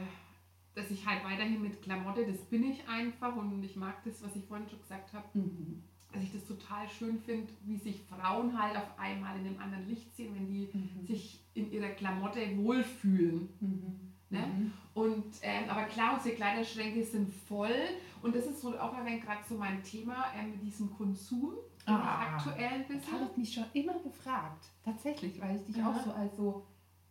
[0.74, 4.34] dass ich halt weiterhin mit Klamotte, das bin ich einfach und ich mag das, was
[4.36, 5.82] ich vorhin schon gesagt habe, Mhm.
[6.12, 9.88] dass ich das total schön finde, wie sich Frauen halt auf einmal in einem anderen
[9.88, 11.06] Licht sehen, wenn die Mhm.
[11.06, 13.48] sich in ihrer Klamotte wohlfühlen.
[13.60, 14.12] Mhm.
[14.30, 14.46] Ne?
[14.46, 14.72] Mhm.
[14.94, 17.74] Und, ähm, aber klar, unsere Kleiderschränke sind voll
[18.22, 22.84] und das ist so auch gerade so mein Thema ähm, mit diesem Konsum, Ah, aktuell
[22.88, 24.66] Das habe ich mich schon immer gefragt.
[24.84, 25.90] Tatsächlich, weil ich dich Ja.
[25.90, 26.64] auch so als so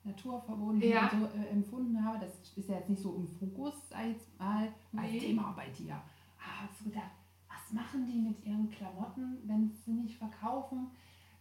[0.04, 1.10] naturverbunden Ja.
[1.12, 2.20] so äh, empfunden habe.
[2.20, 3.74] Das ist ja jetzt nicht so im Fokus,
[4.08, 5.20] jetzt mal, als Nee.
[5.20, 5.94] Thema bei dir.
[5.94, 7.12] Aber hast du gedacht,
[7.48, 10.88] was machen die mit ihren Klamotten, wenn sie nicht verkaufen?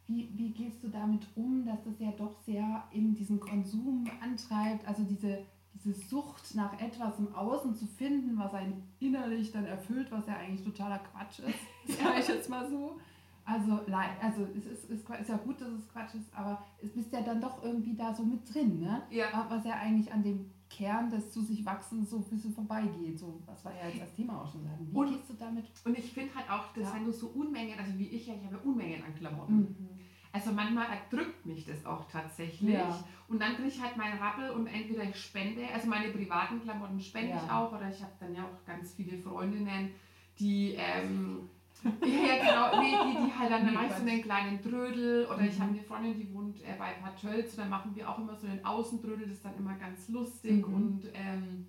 [0.06, 4.86] Wie, wie gehst du damit um, dass das ja doch sehr eben diesen Konsum antreibt,
[4.86, 10.10] also diese, diese Sucht nach etwas im Außen zu finden, was einen innerlich dann erfüllt,
[10.10, 11.58] was ja eigentlich totaler Quatsch ist,
[12.02, 12.98] sage ich jetzt mal so.
[13.44, 13.80] Also,
[14.20, 17.20] also es ist, ist, ist ja gut, dass es Quatsch ist, aber es bist ja
[17.22, 19.02] dann doch irgendwie da so mit drin, ne?
[19.10, 19.46] Ja.
[19.48, 23.18] Was ja eigentlich an dem Kern des zu sich wachsen so ein bisschen vorbeigeht.
[23.18, 24.60] So, was wir ja jetzt als Thema auch schon.
[24.78, 25.64] Wie Und- gehst du damit?
[25.84, 26.94] Und ich finde halt auch, dass Ja.
[26.94, 29.56] wenn du so Unmengen, also wie ich ja, ich habe ja Unmengen an Klamotten.
[29.56, 29.88] Mhm.
[30.32, 32.74] Also manchmal erdrückt mich das auch tatsächlich.
[32.74, 33.02] Ja.
[33.26, 37.00] Und dann kriege ich halt meinen Rappel und entweder ich spende, also meine privaten Klamotten
[37.00, 37.58] spende ich Ja.
[37.64, 39.90] auch oder ich habe dann ja auch ganz viele Freundinnen,
[40.38, 41.48] die, ähm,
[41.84, 44.62] ja, ja, genau, nee, die, die halt dann, dann Nee, mache ich so einen kleinen
[44.62, 45.62] Trödel oder ich Mhm.
[45.62, 48.36] habe eine Freundin, die wohnt äh, bei Bad Tölz und dann machen wir auch immer
[48.36, 50.74] so einen Außentrödel, das ist dann immer ganz lustig Mhm.
[50.74, 51.66] und ähm,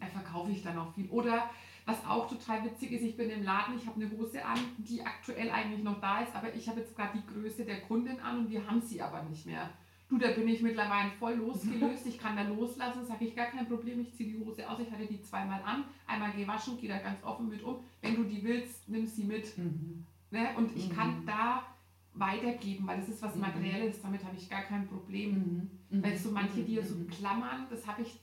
[0.00, 1.08] da verkaufe ich dann auch viel.
[1.10, 1.48] Oder
[1.86, 5.02] was auch total witzig ist, ich bin im Laden, ich habe eine Hose an, die
[5.02, 8.38] aktuell eigentlich noch da ist, aber ich habe jetzt gerade die Größe der Kundin an
[8.38, 9.68] und wir haben sie aber nicht mehr.
[10.14, 13.66] Du, da bin ich mittlerweile voll losgelöst, ich kann da loslassen, sage ich gar kein
[13.66, 16.98] Problem, ich ziehe die Hose aus, ich hatte die zweimal an, einmal gewaschen, gehe da
[16.98, 17.78] ganz offen mit um.
[18.00, 19.58] Wenn du die willst, nimm sie mit.
[19.58, 20.04] Mhm.
[20.30, 20.48] Ne?
[20.56, 20.94] Und ich Mhm.
[20.94, 21.64] kann da
[22.12, 23.40] weitergeben, weil das ist was Mhm.
[23.40, 25.30] Materielles, damit habe ich gar kein Problem.
[25.32, 25.70] Mhm.
[25.98, 26.02] Mhm.
[26.04, 27.08] Weil so manche, die ja so Mhm.
[27.08, 28.20] klammern, das habe ich,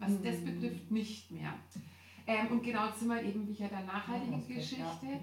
[0.00, 1.54] was das betrifft, nicht mehr.
[2.26, 5.06] Ähm, und genau jetzt sind wir eben wieder der nachhaltigen Aspekt, Geschichte.
[5.06, 5.20] Ja.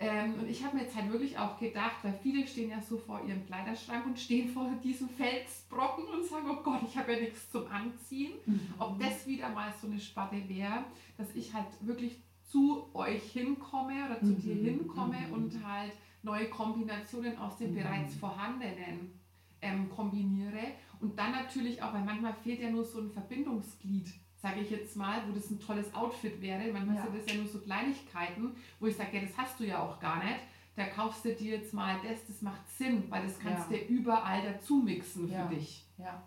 [0.00, 2.98] Ähm, und ich habe mir jetzt halt wirklich auch gedacht, weil viele stehen ja so
[2.98, 7.20] vor ihrem Kleiderschrank und stehen vor diesem Felsbrocken und sagen, oh Gott, ich habe ja
[7.20, 8.32] nichts zum Anziehen.
[8.44, 8.74] Mhm.
[8.78, 10.84] Ob das wieder mal so eine Spatte wäre,
[11.16, 14.40] dass ich halt wirklich zu euch hinkomme oder zu Mhm.
[14.40, 15.32] dir hinkomme Mhm.
[15.32, 15.92] und halt
[16.22, 17.76] neue Kombinationen aus dem Mhm.
[17.76, 19.20] bereits vorhandenen
[19.62, 20.72] ähm, kombiniere.
[21.00, 24.12] Und dann natürlich auch, weil manchmal fehlt ja nur so ein Verbindungsglied,
[24.44, 26.70] sage ich jetzt mal, wo das ein tolles Outfit wäre.
[26.70, 27.02] Manchmal Ja.
[27.04, 29.98] sind das ja nur so Kleinigkeiten, wo ich sage, ja, das hast du ja auch
[29.98, 30.38] gar nicht.
[30.76, 33.78] Da kaufst du dir jetzt mal das, das macht Sinn, weil das kannst Ja.
[33.78, 35.46] du überall dazu mixen für Ja.
[35.46, 35.86] dich.
[35.96, 36.22] Ja.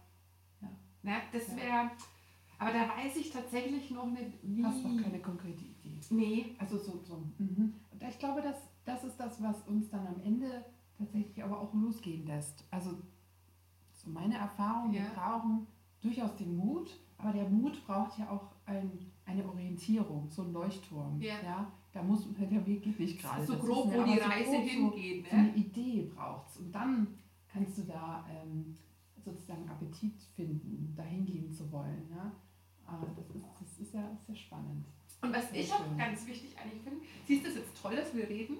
[1.03, 1.21] Ne?
[1.31, 1.55] Das Ja.
[1.57, 1.91] wäre,
[2.57, 4.65] aber da weiß ich tatsächlich noch nicht, wie.
[4.65, 5.99] Hast noch keine konkrete Idee.
[6.09, 7.21] Nee, Also so, so.
[7.37, 7.73] Mhm.
[7.91, 10.65] Und ich glaube, das, das ist das, was uns dann am Ende
[10.97, 12.63] tatsächlich aber auch losgehen lässt.
[12.71, 12.97] Also
[13.93, 15.11] so meine Erfahrung, wir Ja.
[15.13, 15.67] brauchen
[16.01, 18.91] durchaus den Mut, aber der Mut braucht ja auch ein,
[19.25, 21.19] eine Orientierung, so ein Leuchtturm.
[21.21, 21.71] Ja.
[21.93, 23.45] Da muss der Weg geht nicht gerade.
[23.45, 25.27] so grob, wo die so Reise so- hingeht.
[25.29, 25.41] so Ne?
[25.41, 27.07] eine Idee braucht Und dann
[27.51, 28.75] kannst du da ähm,
[29.23, 32.07] sozusagen Appetit finden, dahin gehen zu wollen.
[32.11, 32.31] Ja?
[32.85, 34.85] Ah, das, ist, das ist, ja, ja spannend.
[35.21, 35.97] Und was Sehr ich auch schön.
[35.97, 38.57] ganz wichtig eigentlich finde, siehst du es jetzt toll, dass wir reden,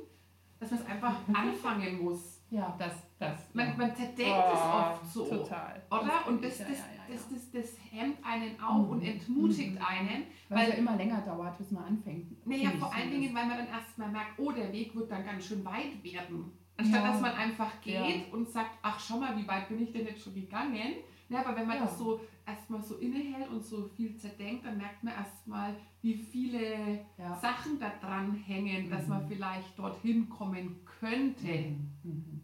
[0.60, 2.37] dass man es einfach anfangen muss.
[2.50, 3.54] Ja, das, das.
[3.54, 5.26] Man, man zerdenkt Oh, es oft so.
[5.26, 5.82] Total.
[5.92, 6.28] Oder?
[6.28, 6.68] Und das, das,
[7.10, 9.10] das, das, das hemmt einen auch und Mhm.
[9.10, 9.86] entmutigt Mhm.
[9.86, 10.24] einen.
[10.50, 12.48] Weil es ja immer länger dauert, bis man anfängt.
[12.48, 13.12] Naja, vor allen.
[13.12, 16.52] Dingen, weil man dann erstmal merkt, oh, der Weg wird dann ganz schön weit werden.
[16.78, 17.12] Anstatt Ja.
[17.12, 18.34] dass man einfach geht Ja.
[18.34, 20.94] und sagt, ach schau mal, wie weit bin ich denn jetzt schon gegangen?
[21.30, 21.84] Ja, aber wenn man Ja.
[21.84, 27.00] das so erstmal so innehält und so viel zerdenkt, dann merkt man erstmal, wie viele.
[27.42, 29.10] Sachen da dran hängen, dass Mhm.
[29.10, 31.76] man vielleicht dorthin kommen könnte.
[32.04, 32.37] Mhm.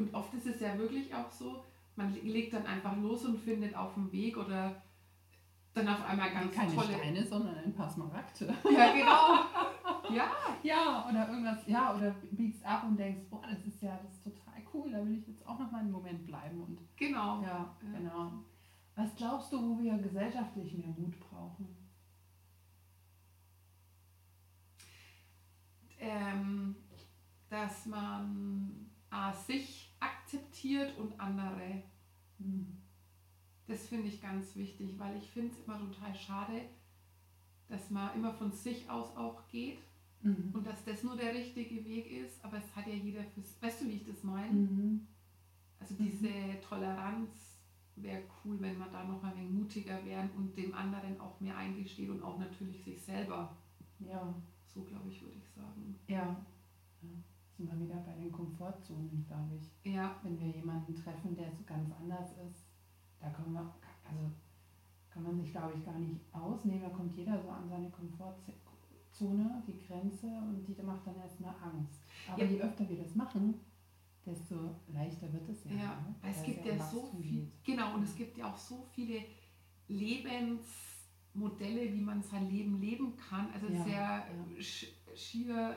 [0.00, 1.62] Und oft ist es ja wirklich auch so,
[1.94, 4.80] man legt dann einfach los und findet auf dem Weg oder
[5.74, 6.94] dann auf einmal ganz Keine tolle.
[6.94, 8.46] Steine, sondern ein paar Smaragde.
[8.72, 9.44] Ja, genau.
[10.16, 10.28] Ja,
[10.62, 14.24] Ja, oder irgendwas, ja, oder biegst ab und denkst, boah, das ist ja das ist
[14.24, 16.60] total cool, da will ich jetzt auch noch mal einen Moment bleiben.
[16.62, 17.40] Und genau.
[17.42, 17.48] ja,
[17.92, 17.98] Ja.
[17.98, 18.32] genau.
[18.96, 21.68] Was glaubst du, wo wir gesellschaftlich mehr Mut brauchen?
[26.00, 26.74] ähm,
[27.50, 29.89] dass man A, sich
[30.34, 31.82] akzeptiert und andere.
[32.38, 32.66] Mhm.
[33.66, 36.62] Das finde ich ganz wichtig, weil ich finde es immer total schade,
[37.68, 39.78] dass man immer von sich aus auch geht
[40.22, 40.50] Mhm.
[40.52, 43.56] und dass das nur der richtige Weg ist, aber es hat ja jeder fürs.
[43.62, 44.52] Weißt du, wie ich das meine?
[44.52, 45.06] Mhm.
[45.78, 46.28] Also diese
[46.68, 47.30] Toleranz
[47.96, 51.56] wäre cool, wenn man da noch ein wenig mutiger wären und dem anderen auch mehr
[51.56, 53.56] eingesteht und auch natürlich sich selber.
[54.00, 54.34] Ja,
[54.66, 55.98] So glaube ich, würde ich sagen.
[56.08, 56.36] ja.
[57.60, 59.92] Sind wir wieder bei den Komfortzonen, glaube ich.
[59.92, 62.64] Ja, wenn wir jemanden treffen, der so ganz anders ist,
[63.20, 63.60] da können wir,
[64.08, 64.30] also
[65.10, 66.80] kann man sich, glaube ich, gar nicht ausnehmen.
[66.80, 72.00] Da kommt jeder so an seine Komfortzone, die Grenze und die macht dann erstmal Angst.
[72.32, 72.48] Aber Ja.
[72.48, 73.60] je öfter wir das machen,
[74.24, 75.72] desto leichter wird es ja.
[75.72, 76.14] Ja, ne?
[76.22, 79.20] weil es gibt ja ja so viel, genau, und es gibt ja auch so viele
[79.88, 83.50] Lebensmodelle, wie man sein Leben leben kann.
[83.52, 84.24] Also Ja, sehr ja.
[84.58, 85.76] sch- schier,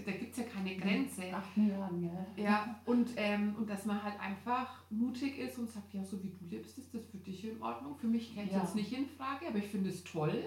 [0.00, 1.32] da, gibt es ja keine Grenze.
[1.34, 2.26] Acht Milliarden, gell?
[2.44, 6.30] Ja, und, ähm, und dass man halt einfach mutig ist und sagt, ja, so wie
[6.30, 7.96] du lebst, ist das für dich in Ordnung.
[7.96, 8.60] Für mich käme es Ja.
[8.62, 10.42] jetzt nicht in Frage, aber ich finde es toll.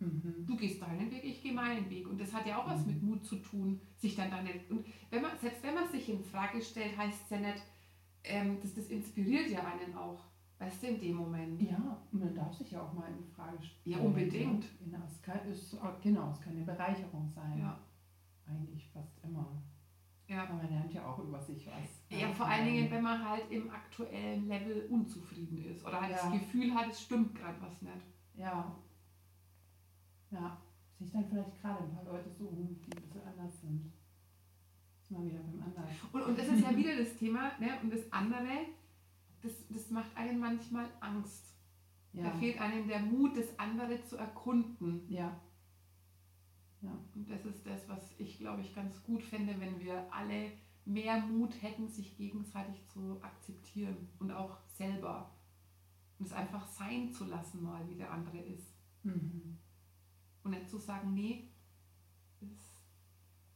[0.00, 0.46] Mhm.
[0.46, 2.08] Du gehst deinen Weg, ich gehe meinen Weg.
[2.08, 2.92] Und das hat ja auch was Mhm.
[2.92, 4.70] mit Mut zu tun, sich dann da nicht.
[4.70, 7.62] Und wenn man, selbst wenn man sich in Frage stellt, heißt es ja nicht,
[8.24, 10.24] ähm, dass das inspiriert ja einen auch.
[10.58, 11.62] Weißt du, in dem Moment.
[11.62, 13.80] Ja, und man darf sich ja auch mal in Frage stellen.
[13.84, 14.66] Ja, unbedingt.
[14.78, 17.58] Genau, es kann, ist, genau, es kann eine Bereicherung sein.
[17.60, 17.78] Ja.
[18.50, 19.62] Eigentlich fast immer.
[20.26, 20.44] Ja.
[20.44, 22.18] Aber man lernt ja auch über sich was.
[22.18, 26.16] Ja, vor allen Dingen, wenn man halt im aktuellen Level unzufrieden ist oder halt Ja.
[26.30, 28.06] das Gefühl hat, es stimmt gerade was nicht.
[28.34, 28.76] Ja.
[30.30, 30.60] Ja.
[30.98, 33.92] Sich dann vielleicht gerade ein paar Leute suchen, die ein bisschen anders sind.
[35.02, 35.88] Ist mal wieder beim anderen.
[36.12, 37.70] Und, und das ist ja wieder das Thema, ne?
[37.82, 38.66] Und das andere,
[39.42, 41.54] das, das macht einen manchmal Angst.
[42.12, 42.30] Da Ja.
[42.32, 45.02] fehlt einem der Mut, das andere zu erkunden.
[45.08, 45.40] Ja.
[46.82, 46.98] Ja.
[47.14, 50.52] Und das ist das, was ich, glaube ich, ganz gut fände, wenn wir alle
[50.84, 55.30] mehr Mut hätten, sich gegenseitig zu akzeptieren und auch selber.
[56.18, 58.74] Und es einfach sein zu lassen, mal wie der andere ist.
[59.02, 59.58] Mhm.
[60.42, 61.50] Und nicht zu sagen, nee,
[62.40, 62.50] das,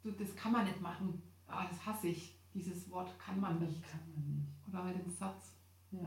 [0.03, 1.22] du, das kann man nicht machen.
[1.47, 2.39] Ah, das hasse ich.
[2.53, 3.83] Dieses Wort kann man das nicht.
[3.83, 4.68] kann man nicht.
[4.68, 5.57] Oder halt den Satz.
[5.91, 6.07] Ja.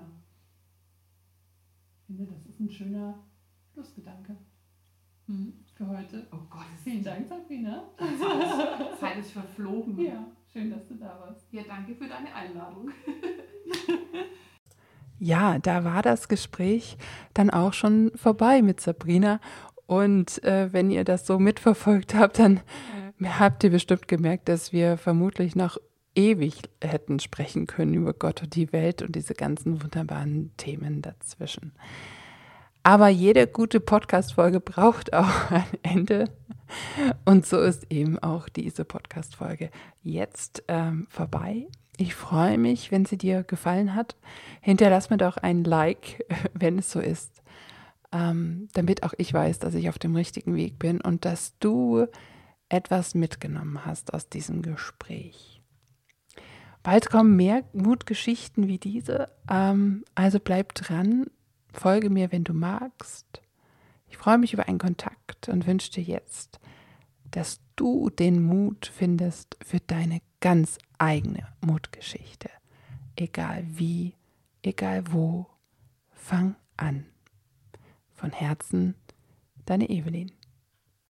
[1.99, 3.24] Ich finde, das ist ein schöner
[3.74, 4.38] Schlussgedanke
[5.75, 6.25] für heute.
[6.32, 7.84] Oh Gott, Vielen Dank, Sabrina.
[7.99, 9.99] halt Zeit ist verflogen.
[9.99, 11.45] Ja, schön, dass du da warst.
[11.51, 12.91] Ja, danke für deine Einladung.
[15.19, 16.95] Ja, da war das Gespräch
[17.34, 19.39] dann auch schon vorbei mit Sabrina.
[19.88, 22.59] Und äh, wenn ihr das so mitverfolgt habt, dann
[23.23, 25.80] habt ihr bestimmt gemerkt, dass wir vermutlich noch
[26.13, 31.71] ewig hätten sprechen können über Gott und die Welt und diese ganzen wunderbaren Themen dazwischen.
[32.88, 36.31] Aber jede gute Podcast-Folge braucht auch ein Ende.
[37.25, 39.71] Und so ist eben auch diese Podcast-Folge
[40.03, 41.67] jetzt ähm, vorbei.
[41.97, 44.15] Ich freue mich, wenn sie dir gefallen hat.
[44.61, 46.23] Hinterlass mir doch ein Like,
[46.53, 47.43] wenn es so ist,
[48.13, 52.05] ähm, damit auch ich weiß, dass ich auf dem richtigen Weg bin und dass du
[52.69, 55.61] etwas mitgenommen hast aus diesem Gespräch.
[56.83, 61.25] Bald kommen mehr Mutgeschichten wie diese, ähm, also bleib dran
[61.74, 63.41] Folge mir, wenn du magst.
[64.09, 66.59] Ich freue mich über einen Kontakt und wünsche dir jetzt,
[67.32, 72.49] dass du den Mut findest für deine ganz eigene Mutgeschichte.
[73.15, 74.15] Egal wie,
[74.63, 75.47] egal wo,
[76.13, 77.05] fang an.
[78.13, 78.95] Von Herzen,
[79.65, 80.32] deine Evelyn.